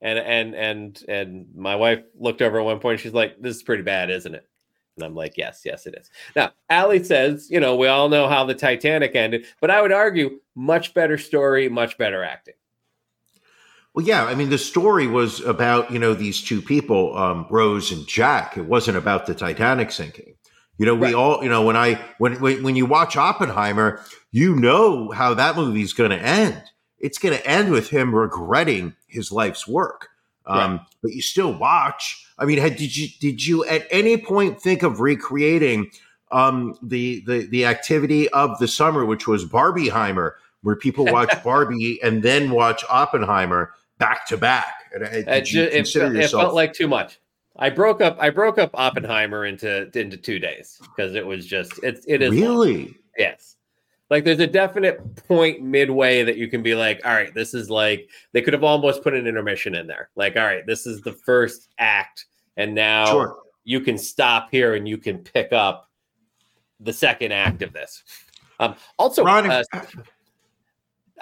[0.00, 3.00] and and and and my wife looked over at one point.
[3.00, 4.48] She's like, "This is pretty bad, isn't it?"
[4.96, 8.28] And I'm like, "Yes, yes, it is." Now, Allie says, "You know, we all know
[8.28, 12.54] how the Titanic ended, but I would argue much better story, much better acting."
[13.94, 17.90] Well, yeah, I mean, the story was about you know these two people, um, Rose
[17.92, 18.56] and Jack.
[18.56, 20.34] It wasn't about the Titanic sinking.
[20.78, 21.14] You know, we Right.
[21.14, 24.02] all, you know, when I when when, when you watch Oppenheimer,
[24.32, 26.62] you know how that movie's going to end.
[26.98, 30.08] It's going to end with him regretting his life's work.
[30.46, 32.26] Um, But you still watch.
[32.38, 35.90] I mean, had, did you did you at any point think of recreating
[36.32, 42.00] um, the the the activity of the summer, which was Barbieheimer, where people watch Barbie
[42.02, 44.74] and then watch Oppenheimer back to back?
[44.94, 46.42] And, uh, It, Did ju- you it, consider felt, it yourself?
[46.44, 47.20] felt like too much.
[47.56, 48.16] I broke up.
[48.20, 52.02] I broke up Oppenheimer into into two days because it was just it.
[52.08, 52.40] It is long.
[52.40, 52.96] really?
[53.18, 53.56] Yes.
[54.10, 57.70] Like there's a definite point midway that you can be like, all right, this is
[57.70, 60.10] like they could have almost put an intermission in there.
[60.16, 63.38] Like, all right, this is the first act, and now Sure.
[63.64, 65.88] you can stop here and you can pick up
[66.80, 68.02] the second act of this.
[68.58, 69.62] Um, also, uh,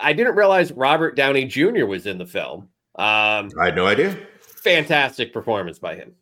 [0.01, 1.85] I didn't realize Robert Downey Jr.
[1.85, 2.69] was in the film.
[2.95, 4.17] Um, I had no idea.
[4.41, 6.15] fantastic performance by him.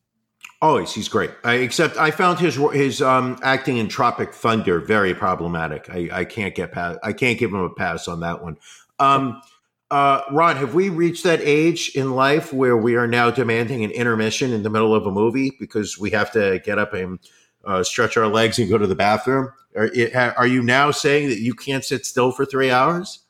[0.62, 1.30] Always, he's great.
[1.44, 5.90] I, except I found his his um, acting in Tropic Thunder very problematic.
[5.90, 6.98] I, I can't get past.
[7.02, 8.56] I can't give him a pass on that one.
[8.98, 9.42] Um,
[9.90, 13.90] uh, Ron, have we reached that age in life where we are now demanding an
[13.90, 17.20] intermission in the middle of a movie because we have to get up and
[17.64, 19.52] uh, stretch our legs and go to the bathroom?
[19.76, 19.90] Are,
[20.38, 23.20] are you now saying that you can't sit still for three hours?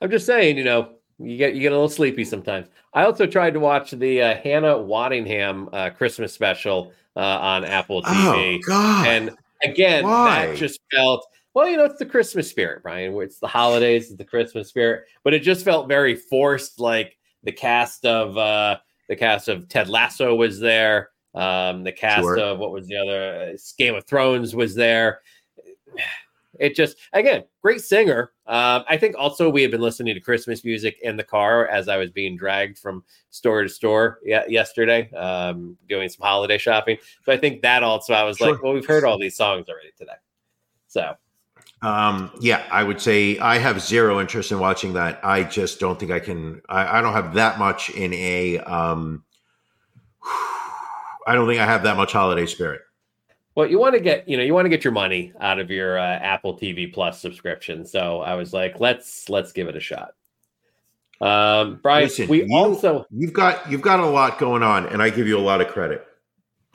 [0.00, 2.68] I'm just saying, you know, you get you get a little sleepy sometimes.
[2.92, 8.02] I also tried to watch the uh, Hannah Waddingham uh, Christmas special uh, on Apple
[8.02, 9.30] TV, Oh and
[9.62, 10.46] again, Why?
[10.48, 11.68] that just felt well.
[11.68, 13.14] You know, it's the Christmas spirit, Brian.
[13.22, 16.78] It's the holidays, it's the Christmas spirit, but it just felt very forced.
[16.80, 18.76] Like the cast of uh,
[19.08, 21.10] the cast of Ted Lasso was there.
[21.34, 22.38] Um, the cast Sure.
[22.38, 25.20] of what was the other uh, Game of Thrones was there.
[26.60, 28.32] It just again, great singer.
[28.46, 31.88] Um, I think also we had been listening to Christmas music in the car as
[31.88, 36.98] I was being dragged from store to store ye- yesterday, um, doing some holiday shopping.
[37.24, 39.90] So I think that also I was like, well, we've heard all these songs already
[39.98, 40.12] today.
[40.86, 41.14] So
[41.82, 45.20] Um, yeah, I would say I have zero interest in watching that.
[45.22, 46.62] I just don't think I can.
[46.68, 48.58] I, I don't have that much in a.
[48.60, 49.24] Um,
[51.26, 52.80] I don't think I have that much holiday spirit.
[53.56, 55.70] Well, you want to get, you know, you want to get your money out of
[55.70, 57.86] your uh, Apple TV Plus subscription.
[57.86, 60.10] So I was like, let's let's give it a shot.
[61.20, 65.02] Um, Brian, Listen, we you- also You've got you've got a lot going on, and
[65.02, 66.06] I give you a lot of credit.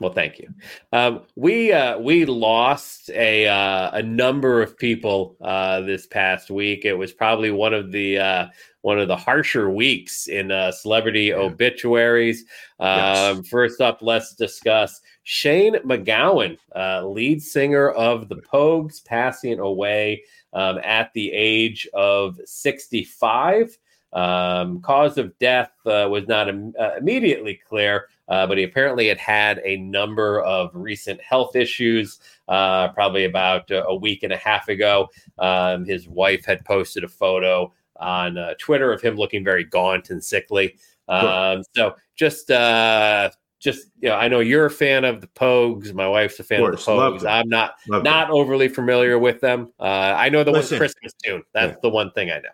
[0.00, 0.48] well, thank you.
[0.92, 6.84] Um, we uh, we lost a uh, a number of people uh, this past week.
[6.84, 8.46] It was probably one of the uh,
[8.80, 12.44] one of the harsher weeks in uh, celebrity obituaries.
[12.80, 12.88] Um,
[13.36, 13.48] Yes.
[13.48, 20.78] First up, let's discuss Shane MacGowan, uh, lead singer of the Pogues, passing away um,
[20.82, 23.78] at the age of 65.
[24.12, 29.08] Um, cause of death uh, was not im- uh, immediately clear, uh, but he apparently
[29.08, 32.20] had had a number of recent health issues.
[32.48, 35.08] Uh, probably about uh, a week and a half ago,
[35.38, 40.10] um, his wife had posted a photo on uh, Twitter of him looking very gaunt
[40.10, 40.76] and sickly.
[41.08, 43.30] Um, so just uh,
[43.62, 45.94] just you know, I know you're a fan of the Pogues.
[45.94, 47.30] My wife's a fan of, course, the love Pogues.
[47.30, 49.72] I'm not Love not overly familiar with them.
[49.78, 50.76] Uh, I know the Listen.
[50.76, 51.42] one Christmas tune.
[51.54, 51.78] That's Yeah.
[51.82, 52.48] the one thing I know.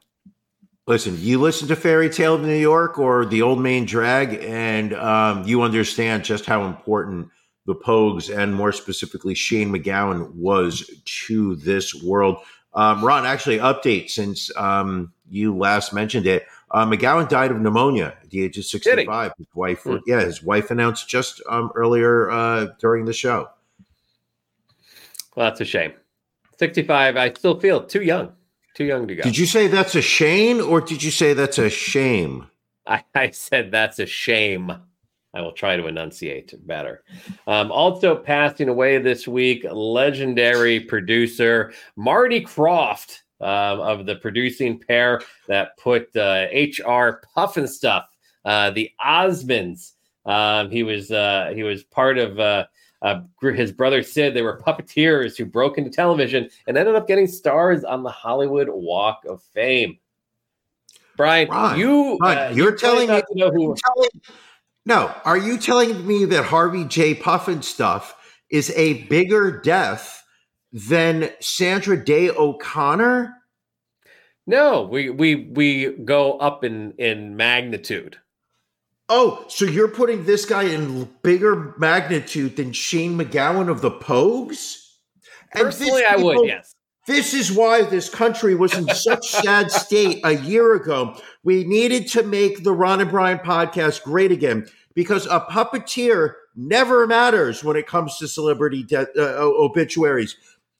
[0.86, 4.94] Listen, you listen to Fairy Tale of New York or The Old Main Drag, and
[4.94, 7.28] um, you understand just how important
[7.66, 10.90] the Pogues and more specifically Shane MacGowan was
[11.26, 12.38] to this world.
[12.72, 16.46] Um, Ron, actually, update since um, you last mentioned it.
[16.70, 19.32] Uh, MacGowan died of pneumonia at the age of 65.
[19.38, 19.96] His wife, Hmm.
[20.06, 23.48] yeah, his wife announced just um, earlier uh, during the show.
[25.34, 25.92] Well, that's a shame.
[26.58, 27.16] 65.
[27.16, 28.32] I still feel too young.
[28.74, 29.22] Too young to go.
[29.22, 32.46] Did you say that's a shame or did you say that's a shame?
[32.86, 34.72] I, I said that's a shame.
[35.34, 37.02] I will try to enunciate better.
[37.46, 45.20] Um, also passing away this week, legendary producer Marty Krofft um, of the producing pair
[45.46, 48.04] that put uh, HR Pufnstuf,
[48.44, 49.92] uh, the Osmonds.
[50.26, 52.66] Um, he was uh, he was part of uh,
[53.02, 54.34] uh, his brother Sid.
[54.34, 58.68] They were puppeteers who broke into television and ended up getting stars on the Hollywood
[58.68, 59.98] Walk of Fame.
[61.16, 64.10] Brian, Ron, you Ron, uh, you're you telling me who telling-
[64.86, 67.14] no, are you telling me that Harvey J.
[67.14, 68.14] Puffin stuff
[68.50, 70.17] is a bigger death
[70.72, 73.34] than Sandra Day O'Connor?
[74.46, 78.18] No, we we we go up in in magnitude.
[79.10, 84.84] Oh, so you're putting this guy in bigger magnitude than Shane MacGowan of the Pogues?
[85.52, 86.74] Personally, I would, yes.
[87.06, 91.18] This is why this country was in such sad state a year ago.
[91.42, 97.06] We needed to make the Ron and Brian podcast great again because a puppeteer never
[97.06, 100.36] matters when it comes to celebrity de- uh, obituaries.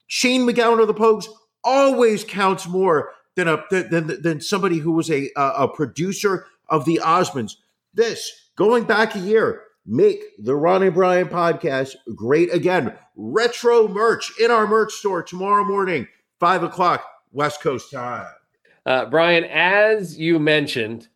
[0.08, 1.28] Shane MacGowan of the Pogues
[1.62, 7.00] always counts more than a than than somebody who was a a producer of the
[7.02, 7.52] Osmonds.
[7.94, 12.94] This going back a year, make the Ronnie and Brian podcast great again.
[13.16, 16.08] Retro merch in our merch store tomorrow morning,
[16.40, 18.26] five o'clock West Coast time.
[18.86, 21.08] Uh, Brian, as you mentioned,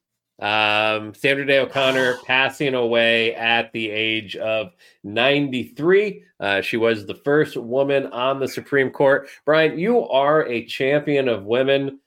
[0.43, 4.73] um, Sandra Day O'Connor passing away at the age of
[5.05, 6.25] 93.
[6.41, 9.29] Uh, she was the first woman on the Supreme Court.
[9.47, 12.01] Brian, you are a champion of women.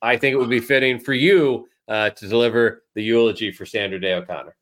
[0.00, 4.00] I think it would be fitting for you uh, to deliver the eulogy for Sandra
[4.00, 4.56] Day O'Connor.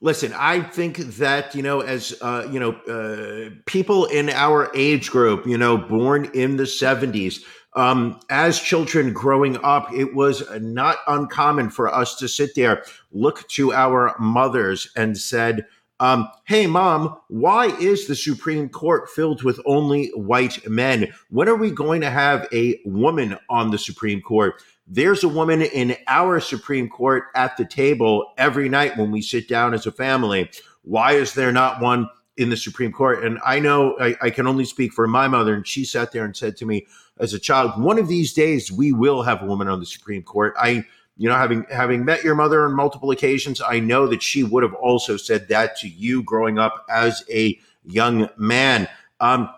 [0.00, 5.10] Listen, I think that you know, as uh, you know, uh, people in our age
[5.10, 7.44] group, you know, born in the seventies,
[7.74, 13.46] um, as children growing up, it was not uncommon for us to sit there, look
[13.48, 15.66] to our mothers, and said,
[16.00, 21.12] um, "Hey, mom, why is the Supreme Court filled with only white men?
[21.30, 25.60] When are we going to have a woman on the Supreme Court?" There's a woman
[25.60, 29.92] in our Supreme Court at the table every night when we sit down as a
[29.92, 30.50] family.
[30.82, 32.08] Why is there not one
[32.38, 33.22] in the Supreme Court?
[33.22, 36.24] And I know I, I can only speak for my mother, and she sat there
[36.24, 36.86] and said to me
[37.18, 40.22] as a child, "One of these days we will have a woman on the Supreme
[40.22, 40.84] Court." I,
[41.16, 44.62] you know, having having met your mother on multiple occasions, I know that she would
[44.62, 48.88] have also said that to you growing up as a young man.
[49.20, 49.48] Um,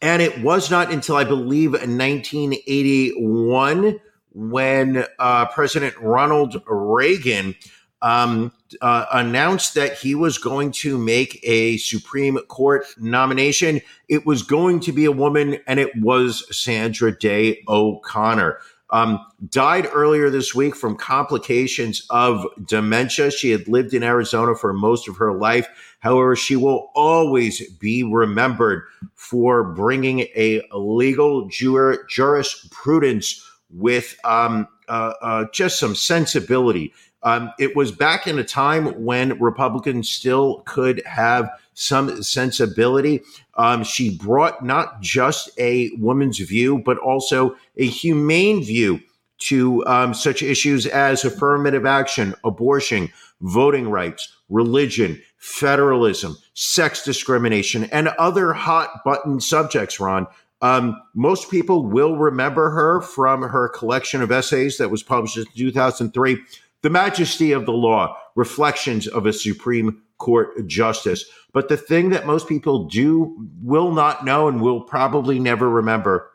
[0.00, 4.00] and it was not until I believe 1981
[4.34, 7.56] when uh, President Ronald Reagan
[8.02, 13.80] um, uh, announced that he was going to make a Supreme Court nomination.
[14.08, 18.58] It was going to be a woman, and it was Sandra Day O'Connor.
[18.90, 23.30] Um, died earlier this week from complications of dementia.
[23.30, 25.66] She had lived in Arizona for most of her life.
[26.00, 28.82] However, she will always be remembered
[29.14, 36.92] for bringing a legal jur- jurisprudence with um, uh, uh, just some sensibility.
[37.22, 43.22] Um, it was back in a time when Republicans still could have some sensibility.
[43.56, 49.00] Um, she brought not just a woman's view, but also a humane view
[49.38, 53.10] to um, such issues as affirmative action, abortion,
[53.40, 60.26] voting rights, religion, federalism, sex discrimination, and other hot button subjects, Ron.
[60.60, 65.44] Um, most people will remember her from her collection of essays that was published in
[65.56, 66.38] 2003,
[66.82, 71.24] The Majesty of the Law Reflections of a Supreme Court Justice.
[71.52, 76.32] But the thing that most people do will not know and will probably never remember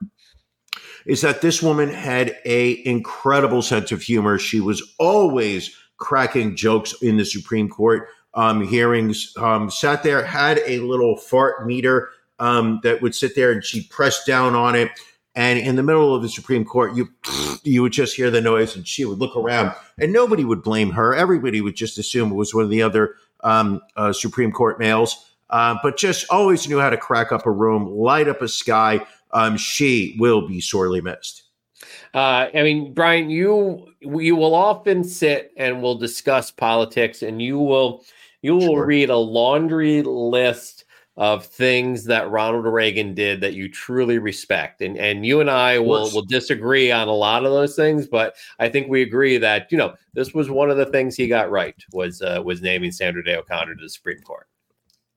[1.05, 4.37] is that this woman had a incredible sense of humor.
[4.37, 9.33] She was always cracking jokes in the Supreme Court um, hearings.
[9.37, 13.87] Um, sat there, had a little fart meter um, that would sit there, and she
[13.87, 14.91] pressed down on it.
[15.37, 17.09] And in the middle of the Supreme Court, you
[17.63, 20.89] you would just hear the noise, and she would look around, and nobody would blame
[20.89, 21.13] her.
[21.13, 23.13] Everybody would just assume it was one of the other
[23.43, 25.35] um, uh, Supreme Court males.
[25.51, 28.99] Uh, but just always knew how to crack up a room, light up a sky.
[29.31, 31.43] Um, she will be sorely missed.
[32.15, 37.59] Uh, I mean, Brian, you you will often sit and we'll discuss politics, and you
[37.59, 38.03] will
[38.41, 38.85] you will Sure.
[38.87, 40.76] read a laundry list
[41.17, 45.79] of things that Ronald Reagan did that you truly respect, and and you and I
[45.79, 49.71] will will disagree on a lot of those things, but I think we agree that
[49.71, 52.91] you know this was one of the things he got right was uh, was naming
[52.91, 54.47] Sandra Day O'Connor to the Supreme Court.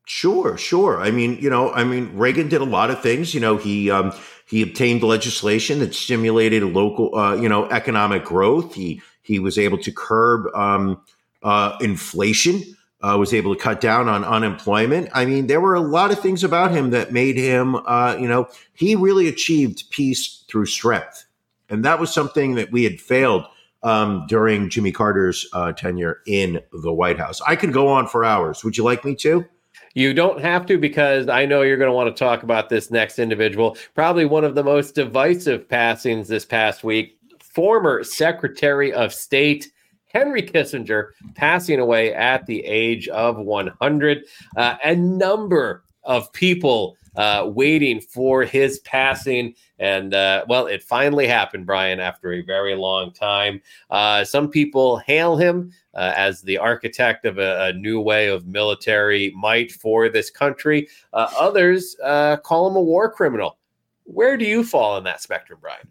[0.06, 1.00] Sure, sure.
[1.00, 3.32] I mean, you know, I mean, Reagan did a lot of things.
[3.32, 4.12] You know, he um,
[4.48, 8.74] he obtained legislation that stimulated local, uh, you know, economic growth.
[8.74, 11.00] He he was able to curb um,
[11.42, 12.60] uh, inflation.
[13.02, 15.08] Uh, was able to cut down on unemployment.
[15.14, 18.28] I mean, there were a lot of things about him that made him, uh, you
[18.28, 21.24] know, he really achieved peace through strength,
[21.70, 23.46] and that was something that we had failed
[23.82, 27.40] um, during Jimmy Carter's uh, tenure in the White House.
[27.46, 28.62] I could go on for hours.
[28.64, 29.46] Would you like me to?
[29.94, 32.90] You don't have to because I know you're going to want to talk about this
[32.90, 33.76] next individual.
[33.94, 37.18] Probably one of the most divisive passings this past week.
[37.40, 39.72] Former Secretary of State
[40.12, 44.24] Henry Kissinger passing away at the age of 100.
[44.56, 49.54] Uh, a number of people uh, waiting for his passing.
[49.78, 53.60] And uh, well, it finally happened, Brian, after a very long time.
[53.90, 58.46] Uh, some people hail him uh, as the architect of a, a, new way of
[58.46, 60.88] military might for this country.
[61.12, 63.58] Uh, others uh, call him a war criminal.
[64.04, 65.88] Where do you fall in that spectrum, Brian?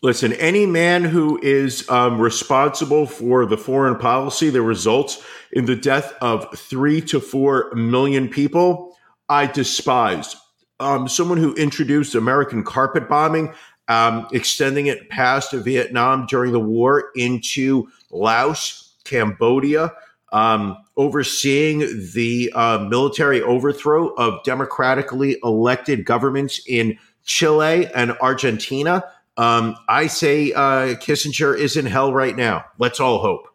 [0.00, 5.74] Listen, any man who is um, responsible for the foreign policy that results in the
[5.74, 8.96] death of three to four million people,
[9.28, 10.36] I despise.
[10.78, 13.52] Um, someone who introduced American carpet bombing,
[13.88, 19.92] um, extending it past Vietnam during the war into Laos, Cambodia,
[20.30, 21.80] um, overseeing
[22.12, 29.02] the uh, military overthrow of democratically elected governments in Chile and Argentina
[29.38, 32.64] um, I say uh, Kissinger is in hell right now.
[32.78, 33.48] Let's all hope.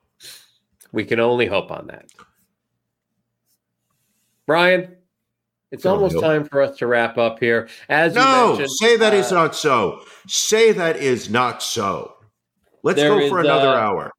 [0.94, 2.06] We can only hope on that.
[4.48, 4.96] Brian,
[5.72, 7.68] it's almost time for us to wrap up here.
[7.90, 10.02] As no, say that uh, is not so.
[10.28, 12.14] Say that is not so.
[12.84, 14.12] Let's go for is, another uh, hour.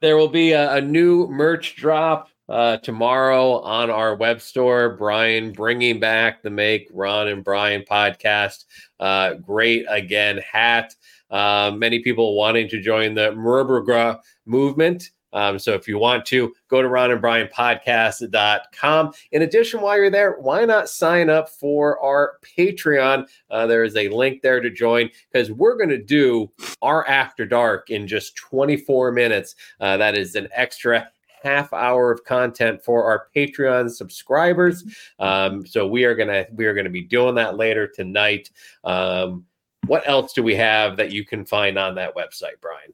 [0.00, 4.90] There will be a, a new merch drop uh, tomorrow on our web store.
[4.96, 8.64] Brian bringing back the Make Ron and Brian podcast.
[9.00, 10.94] Uh, great again hat.
[11.30, 15.10] Uh, many people wanting to join the Murbergra movement.
[15.32, 19.12] Um, so if you want to, go to Ron and Brian podcast.com.
[19.32, 23.28] In addition, while you're there, why not sign up for our Patreon?
[23.50, 27.44] Uh, there is a link there to join because we're going to do our After
[27.44, 29.56] Dark in just 24 minutes.
[29.78, 31.10] Uh, that is an extra
[31.46, 34.84] half hour of content for our Patreon subscribers.
[35.18, 38.50] Um, so we are gonna we are gonna be doing that later tonight.
[38.84, 39.44] Um,
[39.86, 42.92] what else do we have that you can find on that website, Brian?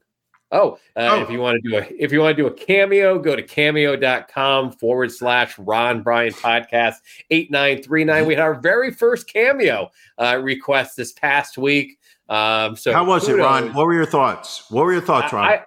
[0.51, 2.53] Oh, uh, oh, if you want to do a if you want to do a
[2.53, 6.97] cameo, go to cameo.com forward slash Ron Brian podcast
[7.31, 8.27] 8939.
[8.27, 9.89] We had our very first cameo
[10.19, 11.97] uh, request this past week.
[12.29, 13.39] Um, so how was kudos.
[13.39, 13.73] it, Ron?
[13.73, 14.69] What were your thoughts?
[14.69, 15.43] What were your thoughts, Ron?
[15.43, 15.63] I,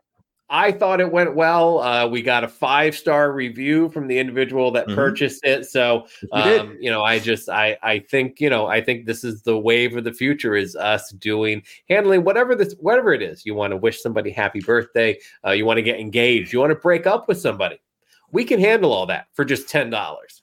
[0.49, 1.81] I thought it went well.
[1.81, 4.95] Uh, we got a five star review from the individual that mm-hmm.
[4.95, 5.67] purchased it.
[5.67, 9.43] So, um, you know, I just, I, I think, you know, I think this is
[9.43, 13.45] the wave of the future is us doing, handling whatever this, whatever it is.
[13.45, 15.19] You want to wish somebody happy birthday.
[15.45, 16.53] Uh, you want to get engaged.
[16.53, 17.81] You want to break up with somebody.
[18.31, 20.43] We can handle all that for just ten dollars.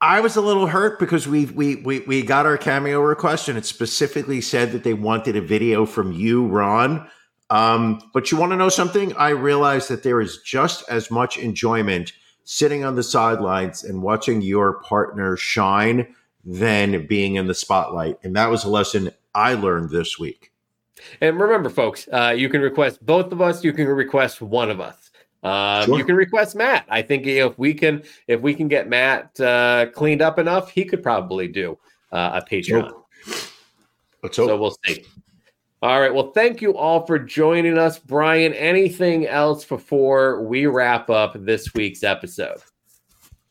[0.00, 3.58] I was a little hurt because we we we we got our cameo request and
[3.58, 7.08] it specifically said that they wanted a video from you, Ron.
[7.50, 9.14] Um, but you want to know something?
[9.16, 12.12] I realize that there is just as much enjoyment
[12.44, 18.18] sitting on the sidelines and watching your partner shine than being in the spotlight.
[18.22, 20.52] And that was a lesson I learned this week.
[21.20, 23.62] And remember, folks, uh, you can request both of us.
[23.62, 25.10] You can request one of us.
[25.42, 25.98] Um, sure.
[25.98, 26.84] You can request Matt.
[26.88, 30.84] I think if we can, if we can get Matt uh, cleaned up enough, he
[30.84, 31.78] could probably do
[32.12, 32.92] uh, a Patreon.
[34.22, 34.48] Let's hope.
[34.48, 35.04] So we'll see.
[35.80, 36.12] All right.
[36.12, 38.00] Well, thank you all for joining us.
[38.00, 42.58] Brian, anything else before we wrap up this week's episode?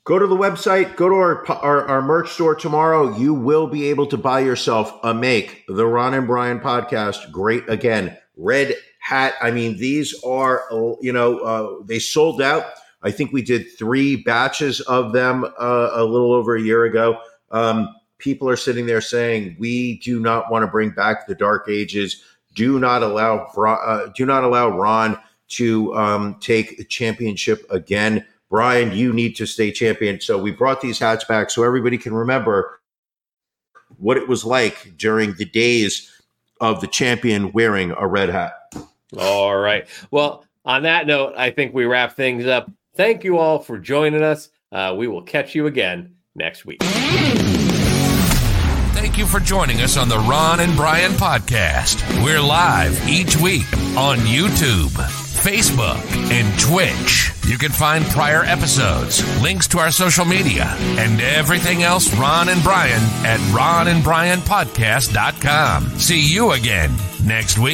[0.04, 3.18] Go to the website, go to our, our, our, merch store tomorrow.
[3.18, 7.32] You will be able to buy yourself a make, the Ron and Brian podcast.
[7.32, 8.18] Great again.
[8.36, 9.36] Red hat.
[9.42, 10.64] I mean, these are,
[11.02, 12.66] you know, uh, they sold out.
[13.04, 17.20] I think we did three batches of them uh, a little over a year ago.
[17.52, 21.68] Um, people are sitting there saying we do not want to bring back the dark
[21.70, 22.24] ages.
[22.56, 25.18] Do not allow uh, do not allow ron
[25.50, 28.26] to um, take the championship again.
[28.50, 30.20] Brian you need to stay champion.
[30.22, 32.80] So we brought these hats back so everybody can remember
[33.98, 36.12] what it was like during the days
[36.60, 38.54] of the champion wearing a red hat.
[39.18, 39.88] All right.
[40.12, 42.70] Well on that note i think we wrap things up.
[42.96, 44.50] Thank you all for joining us.
[44.72, 46.82] Uh, we will catch you again next week
[49.18, 52.04] You for joining us on the Ron and Brian podcast.
[52.24, 53.66] We're live each week
[53.98, 57.32] on YouTube, Facebook, and Twitch.
[57.48, 60.66] You can find prior episodes, links to our social media,
[61.00, 65.98] and everything else Ron and Brian at ronandbrianpodcast.com.
[65.98, 67.74] See you again next week.